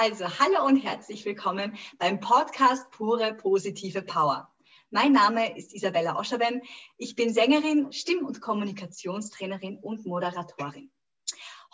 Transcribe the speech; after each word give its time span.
Also, 0.00 0.26
hallo 0.38 0.64
und 0.64 0.76
herzlich 0.76 1.24
willkommen 1.24 1.76
beim 1.98 2.20
Podcast 2.20 2.88
Pure 2.92 3.34
Positive 3.34 4.00
Power. 4.02 4.48
Mein 4.90 5.10
Name 5.10 5.58
ist 5.58 5.74
Isabella 5.74 6.16
Oscherben. 6.16 6.62
Ich 6.98 7.16
bin 7.16 7.34
Sängerin, 7.34 7.92
Stimm- 7.92 8.24
und 8.24 8.40
Kommunikationstrainerin 8.40 9.76
und 9.78 10.06
Moderatorin. 10.06 10.92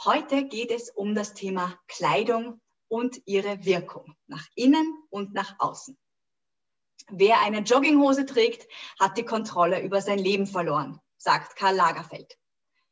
Heute 0.02 0.46
geht 0.46 0.70
es 0.70 0.88
um 0.88 1.14
das 1.14 1.34
Thema 1.34 1.79
Kleidung 1.87 2.62
und 2.88 3.20
ihre 3.27 3.62
Wirkung 3.66 4.16
nach 4.27 4.46
innen 4.54 4.96
und 5.11 5.34
nach 5.34 5.56
außen. 5.59 5.98
Wer 7.11 7.43
eine 7.43 7.59
Jogginghose 7.59 8.25
trägt, 8.25 8.66
hat 8.98 9.18
die 9.18 9.27
Kontrolle 9.27 9.82
über 9.82 10.00
sein 10.00 10.18
Leben 10.18 10.46
verloren, 10.46 10.98
sagt 11.18 11.56
Karl 11.56 11.77
Lagerfeld. 11.77 12.38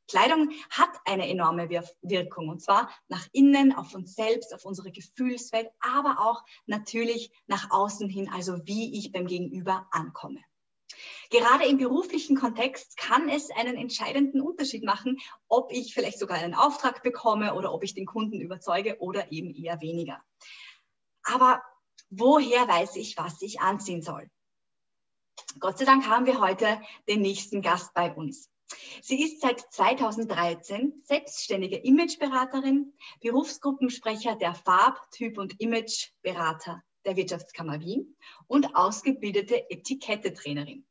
Kleidung 0.09 0.51
hat 0.71 0.91
eine 1.05 1.29
enorme 1.29 1.71
Wirkung 2.03 2.49
und 2.49 2.61
zwar 2.61 2.91
nach 3.09 3.27
innen, 3.33 3.75
auf 3.75 3.95
uns 3.95 4.15
selbst, 4.15 4.55
auf 4.55 4.65
unsere 4.65 4.91
Gefühlswelt, 4.91 5.71
aber 5.81 6.17
auch 6.21 6.43
natürlich 6.67 7.33
nach 7.47 7.71
außen 7.71 8.09
hin, 8.09 8.31
also 8.33 8.67
wie 8.67 8.99
ich 8.99 9.13
beim 9.13 9.27
Gegenüber 9.27 9.87
ankomme. 9.91 10.41
Gerade 11.31 11.65
im 11.65 11.79
beruflichen 11.79 12.37
Kontext 12.37 12.97
kann 12.99 13.29
es 13.29 13.51
einen 13.51 13.77
entscheidenden 13.77 14.43
Unterschied 14.43 14.85
machen, 14.85 15.19
ob 15.49 15.73
ich 15.73 15.95
vielleicht 15.95 16.19
sogar 16.19 16.37
einen 16.37 16.55
Auftrag 16.55 17.03
bekomme 17.03 17.55
oder 17.55 17.73
ob 17.73 17.83
ich 17.83 17.95
den 17.95 18.05
Kunden 18.05 18.41
überzeuge 18.41 18.99
oder 19.01 19.33
eben 19.33 19.55
eher 19.55 19.81
weniger. 19.81 20.23
Aber 21.23 21.63
woher 22.11 22.69
weiß 22.69 22.97
ich, 22.97 23.17
was 23.17 23.41
ich 23.41 23.61
anziehen 23.61 24.03
soll? 24.03 24.29
Gott 25.59 25.79
sei 25.79 25.87
Dank 25.87 26.07
haben 26.07 26.27
wir 26.27 26.41
heute 26.41 26.81
den 27.09 27.23
nächsten 27.23 27.63
Gast 27.63 27.95
bei 27.95 28.13
uns. 28.13 28.52
Sie 29.03 29.23
ist 29.23 29.41
seit 29.41 29.61
2013 29.61 31.03
selbstständige 31.05 31.77
Imageberaterin, 31.77 32.93
Berufsgruppensprecher 33.21 34.37
der 34.37 34.55
Farb-, 34.55 35.11
Typ- 35.11 35.39
und 35.39 35.61
Imageberater 35.61 36.83
der 37.05 37.17
Wirtschaftskammer 37.17 37.81
Wien 37.81 38.17
und 38.47 38.77
ausgebildete 38.77 39.71
Etikette-Trainerin. 39.71 40.87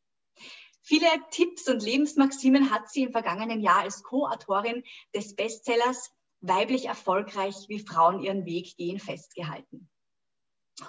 Viele 0.82 1.08
Tipps 1.30 1.70
und 1.70 1.84
Lebensmaximen 1.84 2.72
hat 2.72 2.90
sie 2.90 3.04
im 3.04 3.12
vergangenen 3.12 3.62
Jahr 3.62 3.82
als 3.82 4.04
Co-Autorin 4.04 4.84
des 5.14 5.36
Bestsellers 5.36 6.12
Weiblich 6.44 6.86
erfolgreich, 6.86 7.56
wie 7.68 7.80
Frauen 7.80 8.20
ihren 8.20 8.46
Weg 8.46 8.76
gehen, 8.76 9.00
festgehalten. 9.00 9.88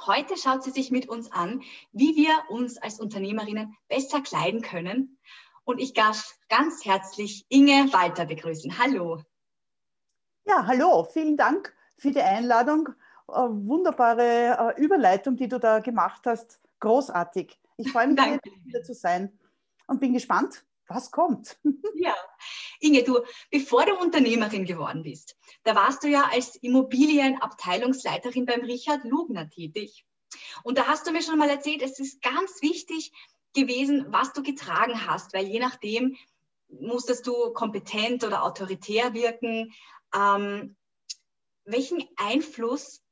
Heute 0.07 0.39
schaut 0.39 0.65
sie 0.65 0.71
sich 0.71 0.91
mit 0.91 1.11
uns 1.11 1.31
an, 1.31 1.63
wie 1.93 2.17
wir 2.17 2.33
uns 2.49 2.79
als 2.79 2.99
Unternehmerinnen 2.99 3.77
besser 3.87 4.23
kleiden 4.23 4.63
können 4.63 5.19
und 5.65 5.79
ich 5.79 5.93
darf 5.93 6.39
ganz 6.49 6.85
herzlich 6.85 7.47
Inge 7.49 7.93
Walter 7.93 8.27
begrüßen. 8.27 8.79
Hallo. 8.79 9.23
Ja, 10.45 10.67
hallo. 10.67 11.05
Vielen 11.05 11.37
Dank 11.37 11.75
für 11.97 12.11
die 12.11 12.21
Einladung. 12.21 12.89
Äh, 13.29 13.35
wunderbare 13.35 14.75
äh, 14.77 14.83
Überleitung, 14.83 15.37
die 15.37 15.49
du 15.49 15.59
da 15.59 15.79
gemacht 15.79 16.23
hast. 16.27 16.61
Großartig. 16.81 17.59
Ich 17.77 17.91
freue 17.91 18.09
mich, 18.09 18.21
hier 18.21 18.41
wieder 18.65 18.83
zu 18.83 18.95
sein 18.95 19.39
und 19.87 20.01
bin 20.01 20.13
gespannt, 20.13 20.65
was 20.89 21.11
kommt. 21.11 21.59
Ja, 21.95 22.17
Inge, 22.81 23.05
du, 23.05 23.21
bevor 23.53 23.87
du 23.87 23.95
Unternehmerin 23.95 24.65
geworden 24.65 25.05
bist, 25.05 25.37
da 25.63 25.77
warst 25.77 26.03
du 26.03 26.09
ja 26.09 26.25
als 26.33 26.57
Immobilienabteilungsleiterin 26.57 28.45
beim 28.45 28.63
Richard 28.63 29.05
Lugner 29.05 29.49
tätig. 29.49 30.05
Und 30.65 30.79
da 30.79 30.89
hast 30.89 31.07
du 31.07 31.13
mir 31.13 31.23
schon 31.23 31.39
mal 31.39 31.49
erzählt, 31.49 31.81
es 31.81 32.01
ist 32.01 32.21
ganz 32.23 32.61
wichtig, 32.61 33.13
gewesen, 33.55 34.07
was 34.09 34.33
du 34.33 34.43
getragen 34.43 35.07
hast, 35.07 35.35
weil 35.35 35.47
je 35.47 35.59
nachdem 35.59 36.17
musstest 36.69 37.27
du 37.27 37.53
kompetent 37.53 38.25
oder 38.25 38.45
autoritär 38.45 39.15
wirken. 39.15 39.73
Ähm, 40.15 40.77
welchen 41.65 42.05
Einfluss 42.17 43.03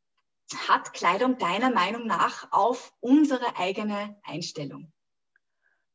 hat 0.69 0.93
Kleidung 0.93 1.39
deiner 1.39 1.71
Meinung 1.71 2.07
nach 2.07 2.51
auf 2.51 2.93
unsere 3.01 3.57
eigene 3.57 4.17
Einstellung? 4.25 4.93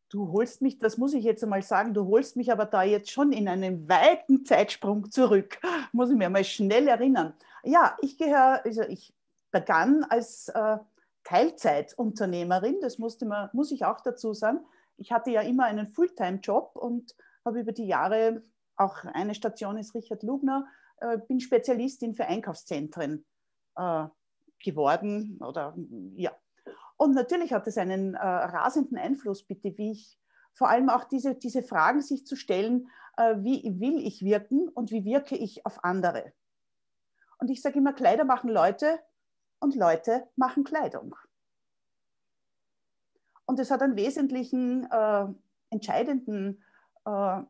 Du 0.09 0.31
holst 0.31 0.62
mich, 0.62 0.79
das 0.79 0.97
muss 0.97 1.13
ich 1.13 1.23
jetzt 1.23 1.44
einmal 1.44 1.63
sagen, 1.63 1.94
du 1.94 2.06
holst 2.06 2.38
mich 2.38 2.51
aber 2.51 2.66
da 2.66 2.83
jetzt 2.83 3.12
schon 3.12 3.33
in 3.33 3.47
einen 3.47 3.89
weiten 3.89 4.45
Zeitsprung 4.45 5.12
zurück. 5.12 5.59
Muss 5.91 6.09
ich 6.09 6.16
mir 6.16 6.29
mal 6.29 6.45
schnell 6.45 6.88
erinnern. 6.88 7.33
Ja, 7.63 7.97
ich 8.01 8.17
gehöre, 8.17 8.63
also 8.63 8.83
ich 8.83 9.13
begann 9.51 10.03
als 10.06 10.47
äh, 10.50 10.77
Teilzeitunternehmerin, 11.25 12.80
das 12.81 12.97
musste 12.97 13.25
man, 13.25 13.50
muss 13.52 13.72
ich 13.72 13.84
auch 13.84 14.00
dazu 14.00 14.34
sagen. 14.34 14.59
Ich 14.97 15.12
hatte 15.12 15.31
ja 15.31 15.41
immer 15.41 15.66
einen 15.66 15.88
Fulltime-Job 15.88 16.75
und 16.75 17.16
habe 17.44 17.59
über 17.59 17.74
die 17.74 17.88
Jahre, 17.88 18.44
auch 18.78 19.03
eine 19.03 19.36
Station 19.36 19.78
ist 19.78 19.94
Richard 19.94 20.24
Lugner, 20.24 20.68
äh, 20.97 21.18
bin 21.18 21.40
Spezialistin 21.40 22.16
für 22.16 22.25
Einkaufszentren 22.25 23.25
äh, 23.75 24.06
geworden 24.63 25.40
oder 25.41 25.75
ja. 26.16 26.31
Und 26.97 27.13
natürlich 27.13 27.52
hat 27.52 27.68
es 27.68 27.78
einen 27.78 28.13
äh, 28.13 28.19
rasenden 28.19 28.97
Einfluss, 28.97 29.44
bitte, 29.44 29.78
wie 29.78 29.92
ich 29.92 30.18
vor 30.53 30.69
allem 30.69 30.90
auch 30.90 31.03
diese, 31.03 31.36
diese 31.36 31.62
Fragen 31.62 32.02
sich 32.02 32.25
zu 32.25 32.36
stellen, 32.38 32.90
äh, 33.18 33.36
wie 33.40 33.80
will 33.80 34.00
ich 34.00 34.24
wirken 34.24 34.69
und 34.69 34.92
wie 34.92 35.03
wirke 35.03 35.36
ich 35.36 35.66
auf 35.66 35.84
andere. 35.84 36.31
Und 37.40 37.50
ich 37.50 37.62
sage 37.62 37.80
immer, 37.80 37.94
Kleider 37.94 38.24
machen 38.24 38.50
Leute 38.50 39.00
und 39.65 39.75
Leute 39.75 40.27
machen 40.35 40.63
Kleidung. 40.63 41.15
Und 43.47 43.59
es 43.59 43.71
hat 43.71 43.81
einen 43.81 43.95
wesentlichen, 43.95 44.87
äh, 44.91 45.25
entscheidenden 45.71 46.63
äh, 47.05 47.41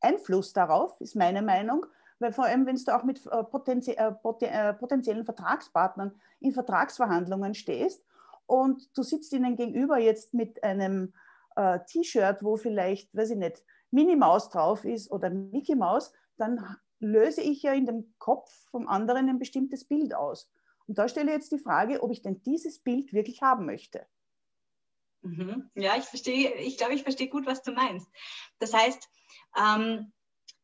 Einfluss 0.00 0.52
darauf, 0.52 1.00
ist 1.00 1.16
meine 1.16 1.42
Meinung, 1.42 1.86
weil 2.20 2.32
vor 2.32 2.44
allem, 2.44 2.66
wenn 2.66 2.76
du 2.76 2.96
auch 2.96 3.02
mit 3.02 3.26
äh, 3.26 3.42
potenzie 3.42 3.96
äh, 3.96 4.12
äh, 4.40 4.74
potenziellen 4.74 5.24
Vertragspartnern 5.24 6.14
in 6.38 6.52
Vertragsverhandlungen 6.52 7.54
stehst 7.54 8.04
und 8.46 8.96
du 8.96 9.02
sitzt 9.02 9.32
ihnen 9.32 9.56
gegenüber 9.56 9.98
jetzt 9.98 10.34
mit 10.34 10.62
einem 10.62 11.14
äh, 11.56 11.80
T-Shirt, 11.86 12.44
wo 12.44 12.56
vielleicht, 12.56 13.14
weiß 13.14 13.30
ich 13.30 13.38
nicht, 13.38 13.64
Minnie 13.90 14.16
Maus 14.16 14.50
drauf 14.50 14.84
ist 14.84 15.10
oder 15.10 15.30
Mickey 15.30 15.74
Maus, 15.74 16.12
dann 16.36 16.64
löse 17.00 17.40
ich 17.40 17.62
ja 17.62 17.72
in 17.72 17.86
dem 17.86 18.14
Kopf 18.18 18.52
vom 18.70 18.86
anderen 18.88 19.28
ein 19.28 19.38
bestimmtes 19.38 19.84
Bild 19.84 20.14
aus. 20.14 20.48
Und 20.86 20.98
da 20.98 21.08
stelle 21.08 21.30
ich 21.30 21.36
jetzt 21.36 21.52
die 21.52 21.58
Frage, 21.58 22.02
ob 22.02 22.10
ich 22.12 22.22
denn 22.22 22.42
dieses 22.42 22.78
Bild 22.78 23.12
wirklich 23.12 23.42
haben 23.42 23.66
möchte. 23.66 24.06
Mhm. 25.22 25.70
Ja, 25.74 25.96
ich 25.96 26.04
verstehe, 26.04 26.54
ich 26.54 26.78
glaube, 26.78 26.94
ich 26.94 27.02
verstehe 27.02 27.28
gut, 27.28 27.46
was 27.46 27.62
du 27.62 27.72
meinst. 27.72 28.08
Das 28.58 28.72
heißt, 28.72 29.08
ähm, 29.58 30.12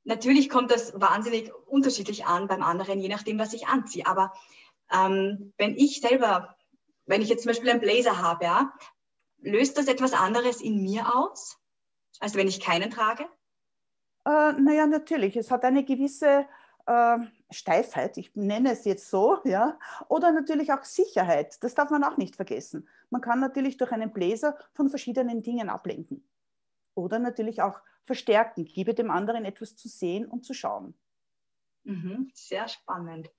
natürlich 0.04 0.48
kommt 0.48 0.70
das 0.70 0.98
wahnsinnig 1.00 1.52
unterschiedlich 1.66 2.26
an 2.26 2.46
beim 2.46 2.62
anderen, 2.62 3.00
je 3.00 3.08
nachdem, 3.08 3.38
was 3.38 3.52
ich 3.52 3.66
anziehe. 3.66 4.06
Aber 4.06 4.32
ähm, 4.92 5.52
wenn 5.58 5.76
ich 5.76 6.00
selber, 6.00 6.56
wenn 7.06 7.22
ich 7.22 7.28
jetzt 7.28 7.42
zum 7.42 7.50
Beispiel 7.50 7.70
einen 7.70 7.80
Blazer 7.80 8.20
habe, 8.22 8.44
ja, 8.44 8.72
löst 9.38 9.76
das 9.78 9.88
etwas 9.88 10.12
anderes 10.12 10.60
in 10.60 10.82
mir 10.82 11.14
aus, 11.14 11.58
als 12.20 12.34
wenn 12.34 12.46
ich 12.46 12.60
keinen 12.60 12.90
trage? 12.90 13.24
Äh, 14.24 14.52
naja, 14.52 14.86
natürlich. 14.86 15.36
Es 15.36 15.50
hat 15.50 15.64
eine 15.64 15.84
gewisse 15.84 16.46
äh, 16.86 17.18
Steifheit, 17.52 18.16
ich 18.16 18.34
nenne 18.34 18.72
es 18.72 18.84
jetzt 18.84 19.08
so, 19.10 19.38
ja, 19.44 19.78
oder 20.08 20.32
natürlich 20.32 20.72
auch 20.72 20.84
Sicherheit. 20.84 21.62
Das 21.62 21.74
darf 21.74 21.90
man 21.90 22.04
auch 22.04 22.16
nicht 22.16 22.36
vergessen. 22.36 22.88
Man 23.10 23.20
kann 23.20 23.40
natürlich 23.40 23.76
durch 23.76 23.92
einen 23.92 24.12
Bläser 24.12 24.56
von 24.74 24.88
verschiedenen 24.88 25.42
Dingen 25.42 25.68
ablenken. 25.68 26.26
Oder 26.94 27.18
natürlich 27.18 27.62
auch 27.62 27.80
verstärken, 28.04 28.64
gebe 28.64 28.94
dem 28.94 29.10
anderen 29.10 29.44
etwas 29.44 29.76
zu 29.76 29.88
sehen 29.88 30.26
und 30.26 30.44
zu 30.44 30.54
schauen. 30.54 30.94
Mhm, 31.84 32.30
sehr 32.34 32.68
spannend. 32.68 33.30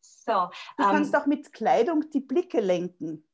So, 0.00 0.32
du 0.76 0.84
ähm, 0.84 0.90
kannst 0.90 1.16
auch 1.16 1.26
mit 1.26 1.52
Kleidung 1.52 2.08
die 2.10 2.20
Blicke 2.20 2.60
lenken. 2.60 3.26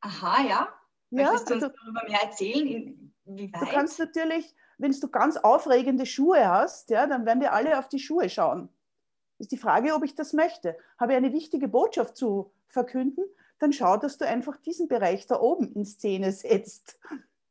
Aha, 0.00 0.42
ja. 0.42 0.68
Möchtest 1.10 1.50
ja, 1.50 1.56
du 1.58 1.64
uns 1.64 1.64
also, 1.64 1.76
darüber 1.76 2.02
mehr 2.08 2.22
erzählen? 2.22 3.14
Inwieweit? 3.24 3.62
Du 3.62 3.66
kannst 3.66 3.98
natürlich 3.98 4.54
wenn 4.82 4.92
du 4.92 5.08
ganz 5.08 5.36
aufregende 5.36 6.06
Schuhe 6.06 6.48
hast, 6.48 6.90
ja, 6.90 7.06
dann 7.06 7.24
werden 7.24 7.40
wir 7.40 7.52
alle 7.52 7.78
auf 7.78 7.88
die 7.88 8.00
Schuhe 8.00 8.28
schauen. 8.28 8.68
Ist 9.38 9.52
die 9.52 9.56
Frage, 9.56 9.94
ob 9.94 10.04
ich 10.04 10.14
das 10.14 10.32
möchte. 10.32 10.76
Habe 10.98 11.12
ich 11.12 11.16
eine 11.16 11.32
wichtige 11.32 11.68
Botschaft 11.68 12.16
zu 12.16 12.52
verkünden, 12.68 13.24
dann 13.58 13.72
schau, 13.72 13.96
dass 13.96 14.18
du 14.18 14.26
einfach 14.26 14.56
diesen 14.56 14.88
Bereich 14.88 15.26
da 15.26 15.38
oben 15.40 15.72
in 15.72 15.84
Szene 15.84 16.32
setzt. 16.32 16.98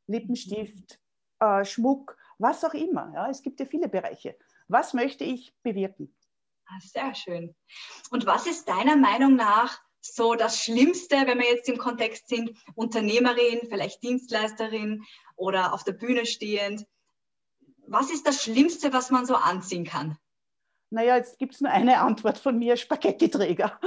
Lippenstift, 0.06 1.00
äh, 1.40 1.64
Schmuck, 1.64 2.16
was 2.38 2.64
auch 2.64 2.74
immer. 2.74 3.10
Ja, 3.14 3.30
es 3.30 3.42
gibt 3.42 3.60
ja 3.60 3.66
viele 3.66 3.88
Bereiche. 3.88 4.36
Was 4.68 4.94
möchte 4.94 5.24
ich 5.24 5.54
bewirken? 5.62 6.14
Ah, 6.66 6.80
sehr 6.80 7.14
schön. 7.14 7.54
Und 8.10 8.26
was 8.26 8.46
ist 8.46 8.68
deiner 8.68 8.96
Meinung 8.96 9.36
nach 9.36 9.80
so 10.00 10.34
das 10.34 10.58
Schlimmste, 10.58 11.16
wenn 11.26 11.38
wir 11.38 11.48
jetzt 11.48 11.68
im 11.68 11.78
Kontext 11.78 12.28
sind, 12.28 12.50
Unternehmerin, 12.74 13.60
vielleicht 13.68 14.02
Dienstleisterin 14.02 15.04
oder 15.36 15.72
auf 15.72 15.84
der 15.84 15.92
Bühne 15.92 16.26
stehend? 16.26 16.86
Was 17.86 18.10
ist 18.10 18.26
das 18.26 18.42
Schlimmste, 18.42 18.92
was 18.92 19.10
man 19.10 19.26
so 19.26 19.34
anziehen 19.34 19.84
kann? 19.84 20.18
Naja, 20.92 21.16
jetzt 21.16 21.38
gibt 21.38 21.54
es 21.54 21.62
nur 21.62 21.70
eine 21.70 22.00
Antwort 22.00 22.36
von 22.36 22.58
mir, 22.58 22.76
Spaghetti-Träger. 22.76 23.80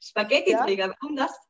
Spaghetti-Träger, 0.00 0.86
ja? 0.86 0.94
warum 1.00 1.16
das? 1.16 1.40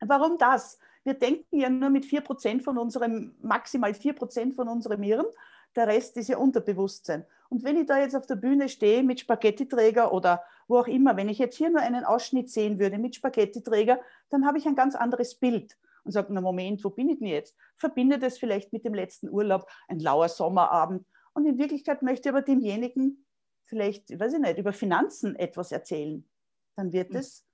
Warum 0.00 0.38
das? 0.38 0.78
Wir 1.02 1.14
denken 1.14 1.58
ja 1.58 1.68
nur 1.68 1.90
mit 1.90 2.04
4% 2.04 2.62
von 2.62 2.78
unserem, 2.78 3.34
maximal 3.42 3.90
4% 3.90 4.54
von 4.54 4.68
unserem 4.68 5.02
Hirn. 5.02 5.26
Der 5.74 5.88
Rest 5.88 6.16
ist 6.18 6.28
ja 6.28 6.38
Unterbewusstsein. 6.38 7.26
Und 7.48 7.64
wenn 7.64 7.76
ich 7.78 7.86
da 7.86 7.98
jetzt 7.98 8.14
auf 8.14 8.26
der 8.26 8.36
Bühne 8.36 8.68
stehe 8.68 9.02
mit 9.02 9.18
Spaghettiträger 9.18 10.12
oder 10.12 10.44
wo 10.68 10.78
auch 10.78 10.86
immer, 10.86 11.16
wenn 11.16 11.28
ich 11.28 11.38
jetzt 11.38 11.56
hier 11.56 11.70
nur 11.70 11.80
einen 11.80 12.04
Ausschnitt 12.04 12.48
sehen 12.48 12.78
würde 12.78 12.98
mit 12.98 13.16
Spaghettiträger, 13.16 14.00
dann 14.28 14.46
habe 14.46 14.58
ich 14.58 14.66
ein 14.66 14.76
ganz 14.76 14.94
anderes 14.94 15.34
Bild 15.34 15.76
und 16.04 16.12
sage, 16.12 16.32
na 16.32 16.40
Moment, 16.40 16.84
wo 16.84 16.90
bin 16.90 17.08
ich 17.08 17.18
denn 17.18 17.26
jetzt? 17.26 17.56
Verbinde 17.76 18.20
das 18.20 18.38
vielleicht 18.38 18.72
mit 18.72 18.84
dem 18.84 18.94
letzten 18.94 19.28
Urlaub, 19.28 19.68
ein 19.88 19.98
lauer 19.98 20.28
Sommerabend. 20.28 21.04
Und 21.32 21.46
in 21.46 21.58
Wirklichkeit 21.58 22.02
möchte 22.02 22.28
aber 22.28 22.42
demjenigen 22.42 23.24
vielleicht, 23.64 24.18
weiß 24.18 24.34
ich 24.34 24.40
nicht, 24.40 24.58
über 24.58 24.72
Finanzen 24.72 25.36
etwas 25.36 25.72
erzählen. 25.72 26.28
Dann 26.76 26.92
wird 26.92 27.14
es 27.14 27.46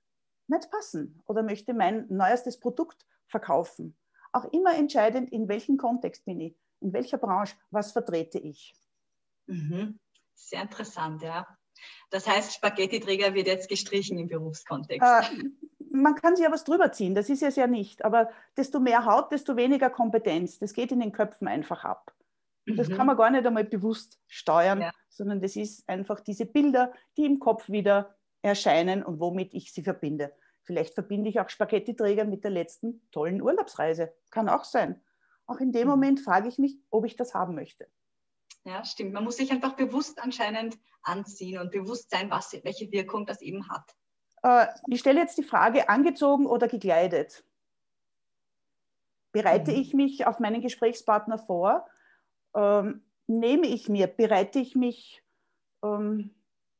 mhm. 0.46 0.56
nicht 0.56 0.70
passen. 0.70 1.22
Oder 1.26 1.42
möchte 1.42 1.74
mein 1.74 2.06
neuestes 2.08 2.58
Produkt 2.58 3.06
verkaufen. 3.26 3.96
Auch 4.32 4.44
immer 4.52 4.74
entscheidend, 4.74 5.30
in 5.30 5.48
welchem 5.48 5.76
Kontext 5.76 6.24
bin 6.24 6.40
ich, 6.40 6.58
in 6.80 6.92
welcher 6.92 7.18
Branche, 7.18 7.56
was 7.70 7.92
vertrete 7.92 8.38
ich. 8.38 8.74
Mhm. 9.46 9.98
Sehr 10.34 10.62
interessant, 10.62 11.22
ja. 11.22 11.46
Das 12.10 12.26
heißt, 12.26 12.54
Spaghetti-Träger 12.54 13.34
wird 13.34 13.46
jetzt 13.46 13.68
gestrichen 13.68 14.18
im 14.18 14.28
Berufskontext. 14.28 15.06
Äh, 15.06 15.44
man 15.90 16.14
kann 16.14 16.36
sich 16.36 16.44
ja 16.44 16.52
was 16.52 16.64
drüber 16.64 16.92
ziehen, 16.92 17.14
das 17.14 17.28
ist 17.28 17.42
es 17.42 17.56
ja 17.56 17.66
nicht. 17.66 18.04
Aber 18.04 18.30
desto 18.56 18.80
mehr 18.80 19.04
Haut, 19.04 19.32
desto 19.32 19.56
weniger 19.56 19.90
Kompetenz. 19.90 20.58
Das 20.58 20.72
geht 20.72 20.92
in 20.92 21.00
den 21.00 21.12
Köpfen 21.12 21.48
einfach 21.48 21.84
ab. 21.84 22.15
Das 22.66 22.88
mhm. 22.88 22.96
kann 22.96 23.06
man 23.06 23.16
gar 23.16 23.30
nicht 23.30 23.46
einmal 23.46 23.64
bewusst 23.64 24.20
steuern, 24.26 24.80
ja. 24.80 24.92
sondern 25.08 25.40
das 25.40 25.56
ist 25.56 25.88
einfach 25.88 26.20
diese 26.20 26.46
Bilder, 26.46 26.92
die 27.16 27.24
im 27.24 27.38
Kopf 27.38 27.68
wieder 27.68 28.16
erscheinen 28.42 29.04
und 29.04 29.20
womit 29.20 29.54
ich 29.54 29.72
sie 29.72 29.82
verbinde. 29.82 30.32
Vielleicht 30.62 30.94
verbinde 30.94 31.30
ich 31.30 31.38
auch 31.38 31.48
Spaghetti-Träger 31.48 32.24
mit 32.24 32.42
der 32.42 32.50
letzten 32.50 33.08
tollen 33.12 33.40
Urlaubsreise. 33.40 34.12
Kann 34.30 34.48
auch 34.48 34.64
sein. 34.64 35.00
Auch 35.46 35.60
in 35.60 35.70
dem 35.70 35.84
mhm. 35.84 35.90
Moment 35.90 36.20
frage 36.20 36.48
ich 36.48 36.58
mich, 36.58 36.76
ob 36.90 37.04
ich 37.04 37.14
das 37.14 37.34
haben 37.34 37.54
möchte. 37.54 37.88
Ja, 38.64 38.84
stimmt. 38.84 39.12
Man 39.12 39.22
muss 39.22 39.36
sich 39.36 39.52
einfach 39.52 39.74
bewusst 39.74 40.20
anscheinend 40.20 40.76
anziehen 41.02 41.60
und 41.60 41.70
bewusst 41.70 42.10
sein, 42.10 42.30
was, 42.30 42.52
welche 42.64 42.90
Wirkung 42.90 43.26
das 43.26 43.40
eben 43.42 43.68
hat. 43.68 43.94
Äh, 44.42 44.66
ich 44.88 44.98
stelle 44.98 45.20
jetzt 45.20 45.38
die 45.38 45.44
Frage, 45.44 45.88
angezogen 45.88 46.46
oder 46.46 46.66
gekleidet? 46.66 47.44
Bereite 49.30 49.70
mhm. 49.70 49.78
ich 49.78 49.94
mich 49.94 50.26
auf 50.26 50.40
meinen 50.40 50.62
Gesprächspartner 50.62 51.38
vor? 51.38 51.86
Ähm, 52.54 53.02
nehme 53.26 53.66
ich 53.66 53.88
mir, 53.88 54.06
bereite 54.06 54.58
ich 54.58 54.74
mich 54.74 55.22
ähm, 55.82 56.30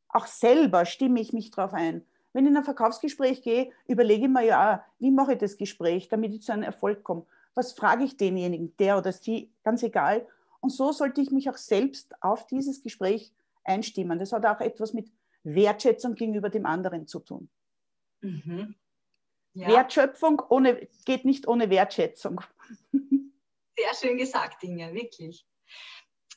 auch 0.09 0.27
selber, 0.27 0.85
stimme 0.85 1.21
ich 1.21 1.33
mich 1.33 1.51
darauf 1.51 1.75
ein? 1.75 2.05
Wenn 2.33 2.45
ich 2.45 2.51
in 2.51 2.57
ein 2.57 2.65
Verkaufsgespräch 2.65 3.43
gehe, 3.43 3.73
überlege 3.87 4.27
ich 4.27 4.31
mir 4.31 4.45
ja, 4.45 4.85
wie 4.99 5.11
mache 5.11 5.33
ich 5.33 5.39
das 5.39 5.57
Gespräch, 5.57 6.09
damit 6.09 6.35
ich 6.35 6.43
zu 6.43 6.53
einem 6.53 6.63
Erfolg 6.63 7.03
komme? 7.03 7.27
Was 7.55 7.73
frage 7.73 8.05
ich 8.05 8.17
denjenigen, 8.17 8.77
der 8.77 8.99
oder 8.99 9.13
sie, 9.13 9.51
ganz 9.63 9.83
egal. 9.83 10.27
Und 10.61 10.71
so 10.71 10.93
sollte 10.93 11.21
ich 11.23 11.31
mich 11.31 11.49
auch 11.49 11.57
selbst 11.57 12.15
auf 12.23 12.47
dieses 12.47 12.83
Gespräch 12.83 13.33
einstimmen. 13.65 14.19
Das 14.19 14.33
hat 14.33 14.45
auch 14.45 14.61
etwas 14.61 14.93
mit 14.93 15.11
Wertschätzung 15.45 16.15
gegenüber 16.15 16.51
dem 16.51 16.67
anderen 16.67 17.07
zu 17.07 17.21
tun. 17.21 17.49
Mhm. 18.21 18.75
Ja. 19.55 19.69
Wertschöpfung 19.69 20.43
ohne, 20.51 20.87
geht 21.07 21.25
nicht 21.25 21.49
ohne 21.49 21.71
Wertschätzung. 21.71 22.43
Sehr 22.93 23.95
schön 23.99 24.19
gesagt, 24.19 24.63
Inge, 24.63 24.93
wirklich. 24.93 25.47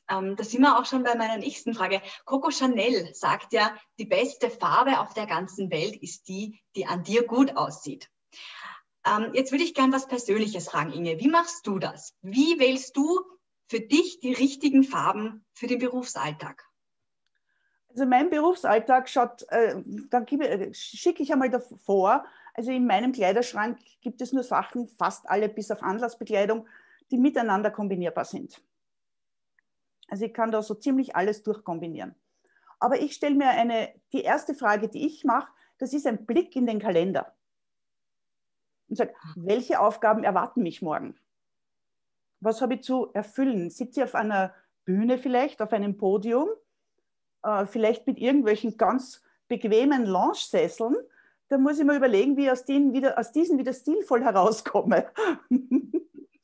Ähm, 0.10 0.36
da 0.36 0.44
sind 0.44 0.62
wir 0.62 0.80
auch 0.80 0.86
schon 0.86 1.04
bei 1.04 1.16
meiner 1.16 1.38
nächsten 1.38 1.74
Frage. 1.74 2.02
Coco 2.26 2.50
Chanel 2.52 3.14
sagt 3.14 3.54
ja, 3.54 3.76
die 4.00 4.06
beste 4.06 4.50
Farbe 4.50 5.00
auf 5.00 5.14
der 5.14 5.28
ganzen 5.28 5.70
Welt 5.72 5.96
ist 5.98 6.28
die, 6.28 6.60
die 6.76 6.88
an 6.88 7.04
dir 7.04 7.26
gut 7.26 7.56
aussieht. 7.56 8.10
Ähm, 9.06 9.32
jetzt 9.34 9.52
würde 9.52 9.64
ich 9.64 9.74
gerne 9.74 9.94
was 9.94 10.08
Persönliches 10.08 10.70
fragen, 10.70 10.92
Inge. 10.92 11.20
Wie 11.20 11.30
machst 11.30 11.66
du 11.68 11.80
das? 11.80 12.16
Wie 12.22 12.60
wählst 12.60 12.98
du 12.98 13.22
für 13.68 13.80
dich 13.80 14.20
die 14.20 14.34
richtigen 14.34 14.84
Farben 14.84 15.46
für 15.54 15.68
den 15.68 15.80
Berufsalltag? 15.80 16.66
Also 17.90 18.06
mein 18.06 18.30
Berufsalltag 18.30 19.10
schaut, 19.10 19.44
äh, 19.50 19.76
dann 20.10 20.28
äh, 20.28 20.74
schicke 20.74 21.24
ich 21.24 21.32
einmal 21.32 21.50
davor, 21.50 22.26
also 22.54 22.72
in 22.72 22.86
meinem 22.86 23.12
Kleiderschrank 23.12 23.80
gibt 24.02 24.22
es 24.22 24.34
nur 24.34 24.44
Sachen, 24.44 24.88
fast 24.88 25.30
alle 25.30 25.50
bis 25.50 25.72
auf 25.72 25.82
Anlassbekleidung, 25.82 26.68
die 27.10 27.18
miteinander 27.18 27.72
kombinierbar 27.72 28.26
sind. 28.26 28.62
Also 30.10 30.26
ich 30.26 30.34
kann 30.34 30.52
da 30.52 30.62
so 30.62 30.74
ziemlich 30.74 31.16
alles 31.16 31.44
durchkombinieren. 31.44 32.16
Aber 32.80 33.00
ich 33.00 33.14
stelle 33.14 33.36
mir 33.36 33.50
eine, 33.50 33.94
die 34.14 34.22
erste 34.22 34.54
Frage, 34.54 34.88
die 34.88 35.06
ich 35.06 35.24
mache, 35.24 35.52
das 35.78 35.94
ist 35.94 36.08
ein 36.08 36.26
Blick 36.26 36.56
in 36.56 36.66
den 36.66 36.80
Kalender. 36.80 37.34
Und 38.88 38.96
sage, 38.96 39.14
welche 39.36 39.80
Aufgaben 39.80 40.24
erwarten 40.24 40.64
mich 40.64 40.82
morgen? 40.82 41.16
Was 42.40 42.62
habe 42.62 42.76
ich 42.76 42.84
zu 42.84 43.12
erfüllen? 43.14 43.70
Sitze 43.70 44.00
ich 44.00 44.04
auf 44.06 44.16
einer 44.16 44.54
Bühne 44.86 45.18
vielleicht, 45.18 45.62
auf 45.62 45.74
einem 45.74 45.98
Podium, 45.98 46.50
äh, 47.44 47.66
vielleicht 47.66 48.08
mit 48.08 48.18
irgendwelchen 48.18 48.78
ganz 48.78 49.22
bequemen 49.48 50.06
Lounge-Sesseln? 50.06 50.96
Da 51.50 51.58
muss 51.58 51.80
ich 51.80 51.86
mir 51.86 51.96
überlegen, 51.96 52.38
wie 52.38 52.46
ich 52.46 52.52
aus, 52.52 52.68
wieder, 52.68 53.20
aus 53.20 53.32
diesen 53.32 53.58
wieder 53.58 53.74
stilvoll 53.74 54.24
herauskomme. 54.24 55.12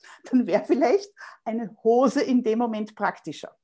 Dann 0.31 0.48
wäre 0.48 0.63
vielleicht 0.63 1.12
eine 1.44 1.75
Hose 1.84 2.22
in 2.22 2.44
dem 2.44 2.60
Moment 2.60 2.96
praktischer. 2.96 3.56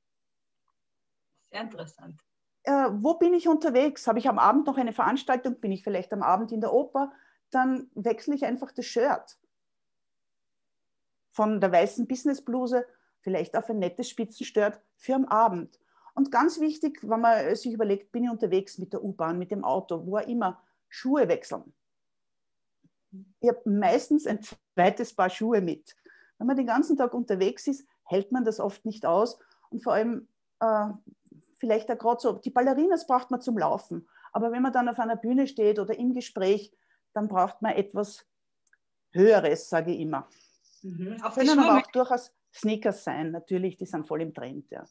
Sehr 1.50 1.62
interessant. 1.62 2.20
Äh, 2.64 2.88
wo 2.92 3.14
bin 3.14 3.34
ich 3.34 3.48
unterwegs? 3.48 4.06
Habe 4.06 4.18
ich 4.18 4.28
am 4.28 4.38
Abend 4.38 4.66
noch 4.66 4.78
eine 4.78 4.92
Veranstaltung? 4.92 5.60
Bin 5.60 5.72
ich 5.72 5.82
vielleicht 5.82 6.12
am 6.12 6.22
Abend 6.22 6.52
in 6.52 6.60
der 6.60 6.72
Oper? 6.72 7.12
Dann 7.50 7.90
wechsle 7.94 8.34
ich 8.34 8.44
einfach 8.44 8.72
das 8.72 8.86
Shirt 8.86 9.36
von 11.32 11.60
der 11.60 11.72
weißen 11.72 12.06
Businessbluse 12.06 12.86
vielleicht 13.20 13.56
auf 13.56 13.68
ein 13.70 13.78
nettes 13.78 14.08
Spitzenstört 14.08 14.80
für 14.96 15.14
am 15.14 15.24
Abend. 15.24 15.80
Und 16.14 16.30
ganz 16.30 16.60
wichtig, 16.60 16.98
wenn 17.02 17.20
man 17.20 17.54
sich 17.56 17.72
überlegt, 17.72 18.12
bin 18.12 18.24
ich 18.24 18.30
unterwegs 18.30 18.78
mit 18.78 18.92
der 18.92 19.02
U-Bahn, 19.02 19.38
mit 19.38 19.50
dem 19.50 19.64
Auto, 19.64 20.04
wo 20.06 20.18
auch 20.18 20.26
immer, 20.26 20.62
Schuhe 20.88 21.26
wechseln. 21.28 21.72
Ich 23.40 23.48
habe 23.48 23.70
meistens 23.70 24.26
ein 24.26 24.40
zweites 24.42 25.14
Paar 25.14 25.30
Schuhe 25.30 25.60
mit. 25.60 25.96
Wenn 26.42 26.48
man 26.48 26.56
den 26.56 26.66
ganzen 26.66 26.96
Tag 26.96 27.14
unterwegs 27.14 27.68
ist, 27.68 27.86
hält 28.02 28.32
man 28.32 28.44
das 28.44 28.58
oft 28.58 28.84
nicht 28.84 29.06
aus. 29.06 29.38
Und 29.70 29.84
vor 29.84 29.92
allem, 29.92 30.26
äh, 30.58 30.88
vielleicht 31.54 31.88
auch 31.88 31.98
gerade 31.98 32.20
so, 32.20 32.32
die 32.32 32.50
Ballerinas 32.50 33.06
braucht 33.06 33.30
man 33.30 33.40
zum 33.40 33.56
Laufen. 33.56 34.08
Aber 34.32 34.50
wenn 34.50 34.60
man 34.60 34.72
dann 34.72 34.88
auf 34.88 34.98
einer 34.98 35.14
Bühne 35.14 35.46
steht 35.46 35.78
oder 35.78 35.96
im 35.96 36.14
Gespräch, 36.14 36.72
dann 37.12 37.28
braucht 37.28 37.62
man 37.62 37.74
etwas 37.74 38.26
Höheres, 39.12 39.68
sage 39.68 39.92
ich 39.92 40.00
immer. 40.00 40.26
Mhm. 40.82 41.22
Auf 41.22 41.36
Können 41.36 41.56
aber 41.60 41.78
auch 41.78 41.86
durchaus 41.92 42.34
Sneakers 42.52 43.04
sein, 43.04 43.30
natürlich, 43.30 43.76
die 43.76 43.86
sind 43.86 44.08
voll 44.08 44.22
im 44.22 44.34
Trend. 44.34 44.68
Ja. 44.72 44.84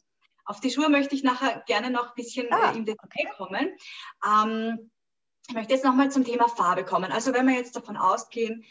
Auf 0.45 0.61
die 0.61 0.71
Schuhe 0.71 0.87
möchte 0.87 1.15
ich 1.15 1.23
nachher 1.23 1.63
gerne 1.67 1.91
noch 1.91 2.11
ein 2.11 2.15
bisschen 2.15 2.47
ah, 2.49 2.71
äh, 2.71 2.77
im 2.77 2.85
Detail 2.85 3.29
kommen. 3.35 3.75
Ähm, 4.25 4.89
ich 5.49 5.53
möchte 5.53 5.73
jetzt 5.73 5.83
nochmal 5.83 6.09
zum 6.11 6.23
Thema 6.23 6.47
Farbe 6.47 6.85
kommen. 6.85 7.11
Also 7.11 7.33
wenn 7.33 7.45
wir 7.45 7.55
jetzt 7.55 7.75
davon 7.75 7.97
ausgehen, 7.97 8.63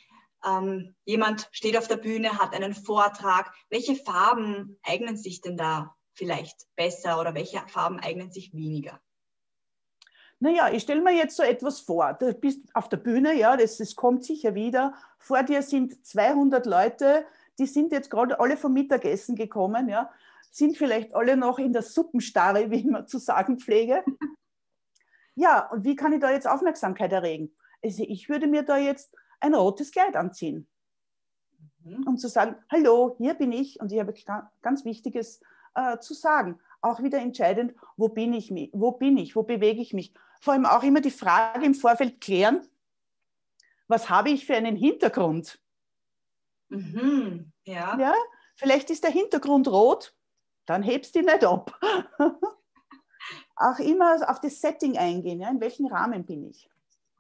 ähm, 0.47 0.95
jemand 1.05 1.49
steht 1.53 1.77
auf 1.77 1.89
der 1.89 1.97
Bühne, 1.97 2.39
hat 2.39 2.55
einen 2.55 2.75
Vortrag, 2.75 3.53
welche 3.69 3.97
Farben 3.97 4.79
eignen 4.83 5.17
sich 5.17 5.41
denn 5.41 5.57
da 5.57 5.95
vielleicht 6.15 6.67
besser 6.77 7.21
oder 7.21 7.35
welche 7.35 7.61
Farben 7.69 8.01
eignen 8.01 8.31
sich 8.31 8.53
weniger? 8.53 9.01
Naja, 10.39 10.71
ich 10.73 10.83
stelle 10.83 11.03
mir 11.03 11.15
jetzt 11.15 11.37
so 11.37 11.43
etwas 11.43 11.81
vor. 11.81 12.15
Du 12.15 12.33
bist 12.33 12.61
auf 12.75 12.89
der 12.89 12.97
Bühne, 12.97 13.35
ja, 13.35 13.57
das, 13.59 13.77
das 13.77 13.95
kommt 13.95 14.25
sicher 14.25 14.55
wieder. 14.55 14.95
Vor 15.19 15.43
dir 15.43 15.63
sind 15.63 16.07
200 16.07 16.65
Leute, 16.65 17.27
die 17.59 17.67
sind 17.67 17.93
jetzt 17.93 18.11
gerade 18.11 18.41
alle 18.41 18.57
vom 18.57 18.73
Mittagessen 18.73 19.37
gekommen, 19.37 19.91
ja, 19.91 20.11
sind 20.51 20.79
vielleicht 20.79 21.15
alle 21.15 21.37
noch 21.37 21.59
in 21.59 21.75
der 21.75 21.83
Suppenstarre, 21.83 22.71
wie 22.71 22.81
immer 22.81 23.07
zu 23.07 23.19
sagen 23.19 23.59
pflege. 23.59 24.03
Ja, 25.37 25.71
und 25.71 25.85
wie 25.85 25.97
kann 25.97 26.13
ich 26.13 26.21
da 26.21 26.31
jetzt 26.31 26.47
Aufmerksamkeit 26.47 27.13
erregen? 27.13 27.57
Also 27.83 28.05
ich 28.07 28.29
würde 28.29 28.47
mir 28.47 28.63
da 28.63 28.77
jetzt 28.77 29.15
ein 29.41 29.55
rotes 29.55 29.91
Kleid 29.91 30.17
anziehen, 30.17 30.69
mhm. 31.83 32.07
um 32.07 32.19
zu 32.19 32.29
sagen, 32.29 32.57
hallo, 32.71 33.17
hier 33.19 33.35
bin 33.35 33.53
ich 33.53 33.81
und 33.81 33.93
ich 33.93 33.99
habe 33.99 34.15
ganz 34.63 34.85
Wichtiges 34.85 35.41
äh, 35.75 35.99
zu 35.99 36.15
sagen. 36.15 36.61
Auch 36.83 37.03
wieder 37.03 37.19
entscheidend, 37.19 37.75
wo 37.97 38.09
bin 38.09 38.33
ich, 38.33 38.51
wo 38.73 38.93
bin 38.93 39.19
ich, 39.19 39.37
wo 39.37 39.43
bewege 39.43 39.83
ich 39.83 39.93
mich 39.93 40.15
vor 40.41 40.55
allem 40.55 40.67
auch 40.67 40.83
immer 40.83 41.01
die 41.01 41.11
Frage 41.11 41.65
im 41.65 41.75
Vorfeld 41.75 42.21
klären, 42.21 42.67
was 43.89 44.09
habe 44.09 44.31
ich 44.31 44.47
für 44.47 44.55
einen 44.55 44.77
Hintergrund? 44.77 45.61
Mhm, 46.69 47.53
ja. 47.65 47.99
ja. 47.99 48.15
Vielleicht 48.57 48.91
ist 48.91 49.05
der 49.05 49.11
Hintergrund 49.11 49.69
rot, 49.69 50.15
dann 50.67 50.83
hebst 50.83 51.15
du 51.15 51.21
ihn 51.21 51.27
nicht 51.27 51.45
ab. 51.45 51.79
auch 53.57 53.79
immer 53.79 54.31
auf 54.31 54.41
das 54.41 54.61
Setting 54.61 54.97
eingehen, 54.97 55.41
ja, 55.41 55.51
in 55.51 55.61
welchem 55.61 55.87
Rahmen 55.87 56.25
bin 56.25 56.49
ich. 56.49 56.71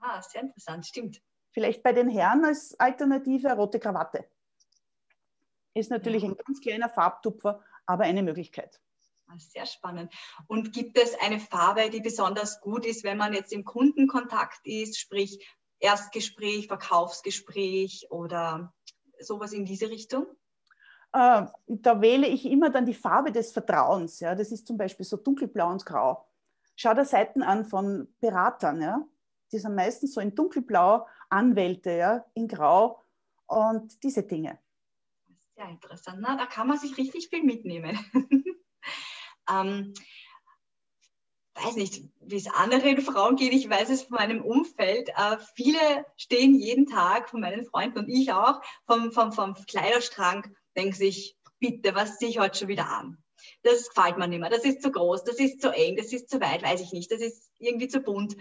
Ah, 0.00 0.22
sehr 0.22 0.42
interessant, 0.42 0.86
stimmt. 0.86 1.20
Vielleicht 1.52 1.82
bei 1.82 1.92
den 1.92 2.08
Herren 2.08 2.44
als 2.44 2.78
Alternative 2.78 3.52
rote 3.52 3.80
Krawatte. 3.80 4.24
Ist 5.74 5.90
natürlich 5.90 6.24
ein 6.24 6.36
ganz 6.36 6.60
kleiner 6.60 6.88
Farbtupfer, 6.88 7.62
aber 7.86 8.04
eine 8.04 8.22
Möglichkeit. 8.22 8.80
Ah, 9.26 9.38
sehr 9.38 9.66
spannend. 9.66 10.12
Und 10.48 10.72
gibt 10.72 10.98
es 10.98 11.14
eine 11.20 11.38
Farbe, 11.38 11.90
die 11.90 12.00
besonders 12.00 12.60
gut 12.60 12.84
ist, 12.84 13.04
wenn 13.04 13.16
man 13.16 13.32
jetzt 13.32 13.52
im 13.52 13.64
Kundenkontakt 13.64 14.66
ist, 14.66 14.98
sprich 14.98 15.46
Erstgespräch, 15.78 16.66
Verkaufsgespräch 16.66 18.08
oder 18.10 18.72
sowas 19.20 19.52
in 19.52 19.64
diese 19.64 19.88
Richtung? 19.88 20.26
Äh, 21.12 21.46
da 21.66 22.00
wähle 22.00 22.26
ich 22.26 22.44
immer 22.44 22.70
dann 22.70 22.86
die 22.86 22.94
Farbe 22.94 23.32
des 23.32 23.52
Vertrauens. 23.52 24.20
Ja? 24.20 24.34
Das 24.34 24.50
ist 24.50 24.66
zum 24.66 24.76
Beispiel 24.76 25.06
so 25.06 25.16
dunkelblau 25.16 25.70
und 25.70 25.86
grau. 25.86 26.26
Schau 26.74 26.94
dir 26.94 27.04
Seiten 27.04 27.42
an 27.42 27.64
von 27.64 28.12
Beratern. 28.20 28.82
Ja? 28.82 29.06
Die 29.52 29.58
sind 29.58 29.74
meistens 29.74 30.14
so 30.14 30.20
in 30.20 30.34
dunkelblau, 30.34 31.06
Anwälte 31.28 31.90
ja? 31.90 32.24
in 32.34 32.48
grau 32.48 33.02
und 33.46 34.02
diese 34.02 34.22
Dinge. 34.22 34.58
Sehr 35.56 35.68
interessant. 35.68 36.18
Na, 36.20 36.36
da 36.36 36.46
kann 36.46 36.68
man 36.68 36.78
sich 36.78 36.96
richtig 36.96 37.28
viel 37.28 37.42
mitnehmen. 37.42 37.98
ähm, 39.50 39.92
weiß 41.54 41.76
nicht, 41.76 42.04
wie 42.20 42.36
es 42.36 42.46
anderen 42.46 43.00
Frauen 43.00 43.36
geht, 43.36 43.52
ich 43.52 43.68
weiß 43.68 43.90
es 43.90 44.02
von 44.02 44.16
meinem 44.16 44.42
Umfeld. 44.42 45.10
Äh, 45.10 45.36
viele 45.54 46.06
stehen 46.16 46.54
jeden 46.54 46.86
Tag, 46.86 47.28
von 47.28 47.40
meinen 47.40 47.64
Freunden 47.64 47.98
und 47.98 48.08
ich 48.08 48.32
auch, 48.32 48.60
vom, 48.86 49.12
vom, 49.12 49.32
vom 49.32 49.54
Kleiderschrank, 49.54 50.54
denken 50.76 50.94
sich, 50.94 51.36
bitte, 51.58 51.94
was 51.94 52.18
ziehe 52.18 52.30
ich 52.30 52.38
heute 52.38 52.58
schon 52.58 52.68
wieder 52.68 52.88
an? 52.88 53.18
Das 53.62 53.88
gefällt 53.88 54.18
mir 54.18 54.28
nicht 54.28 54.40
mehr, 54.40 54.50
das 54.50 54.64
ist 54.64 54.82
zu 54.82 54.90
groß, 54.90 55.24
das 55.24 55.36
ist 55.36 55.60
zu 55.60 55.70
eng, 55.70 55.96
das 55.96 56.12
ist 56.12 56.30
zu 56.30 56.40
weit, 56.40 56.62
weiß 56.62 56.80
ich 56.80 56.92
nicht, 56.92 57.10
das 57.10 57.20
ist 57.20 57.50
irgendwie 57.58 57.88
zu 57.88 58.00
bunt. 58.00 58.36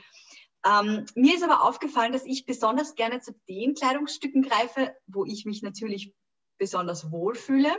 Ähm, 0.65 1.05
mir 1.15 1.35
ist 1.35 1.43
aber 1.43 1.63
aufgefallen, 1.63 2.11
dass 2.11 2.25
ich 2.25 2.45
besonders 2.45 2.95
gerne 2.95 3.21
zu 3.21 3.33
den 3.47 3.75
Kleidungsstücken 3.75 4.41
greife, 4.41 4.95
wo 5.07 5.25
ich 5.25 5.45
mich 5.45 5.61
natürlich 5.61 6.13
besonders 6.57 7.11
wohlfühle, 7.11 7.71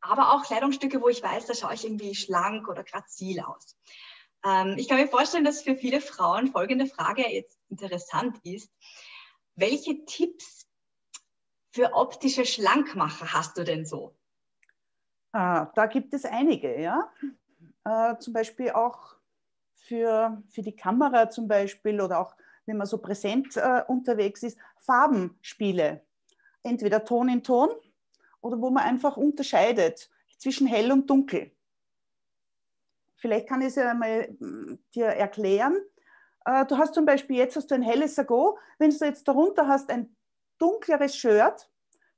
aber 0.00 0.32
auch 0.32 0.44
Kleidungsstücke, 0.44 1.00
wo 1.00 1.08
ich 1.08 1.22
weiß, 1.22 1.46
da 1.46 1.54
schaue 1.54 1.74
ich 1.74 1.84
irgendwie 1.84 2.14
schlank 2.14 2.68
oder 2.68 2.84
grazil 2.84 3.40
aus. 3.40 3.76
Ähm, 4.44 4.74
ich 4.76 4.88
kann 4.88 4.98
mir 4.98 5.08
vorstellen, 5.08 5.44
dass 5.44 5.62
für 5.62 5.76
viele 5.76 6.00
Frauen 6.00 6.48
folgende 6.48 6.86
Frage 6.86 7.22
jetzt 7.28 7.58
interessant 7.68 8.38
ist. 8.44 8.70
Welche 9.54 10.04
Tipps 10.04 10.66
für 11.70 11.94
optische 11.94 12.44
Schlankmacher 12.44 13.32
hast 13.32 13.56
du 13.56 13.64
denn 13.64 13.86
so? 13.86 14.14
Ah, 15.32 15.66
da 15.74 15.86
gibt 15.86 16.14
es 16.14 16.24
einige, 16.24 16.80
ja. 16.80 17.10
Äh, 17.84 18.18
zum 18.18 18.32
Beispiel 18.32 18.70
auch 18.70 19.16
für, 19.86 20.42
für 20.48 20.62
die 20.62 20.74
Kamera 20.74 21.30
zum 21.30 21.46
Beispiel 21.48 22.00
oder 22.00 22.20
auch 22.20 22.34
wenn 22.66 22.76
man 22.76 22.86
so 22.86 22.98
präsent 22.98 23.56
äh, 23.56 23.82
unterwegs 23.86 24.42
ist, 24.42 24.58
Farbenspiele. 24.78 26.02
Entweder 26.62 27.04
Ton 27.04 27.28
in 27.28 27.42
Ton 27.42 27.70
oder 28.40 28.60
wo 28.60 28.70
man 28.70 28.82
einfach 28.82 29.16
unterscheidet 29.16 30.10
zwischen 30.38 30.66
hell 30.66 30.90
und 30.90 31.08
dunkel. 31.08 31.52
Vielleicht 33.16 33.48
kann 33.48 33.60
ich 33.60 33.68
es 33.68 33.76
ja 33.76 33.94
mal 33.94 34.36
hm, 34.38 34.78
dir 34.94 35.06
erklären. 35.06 35.80
Äh, 36.44 36.66
du 36.66 36.76
hast 36.76 36.94
zum 36.94 37.04
Beispiel 37.04 37.36
jetzt 37.36 37.56
hast 37.56 37.70
du 37.70 37.76
ein 37.76 37.82
helles 37.82 38.16
Sago. 38.16 38.58
Wenn 38.78 38.90
du 38.90 39.04
jetzt 39.04 39.26
darunter 39.28 39.68
hast 39.68 39.90
ein 39.90 40.16
dunkleres 40.58 41.16
Shirt, 41.16 41.70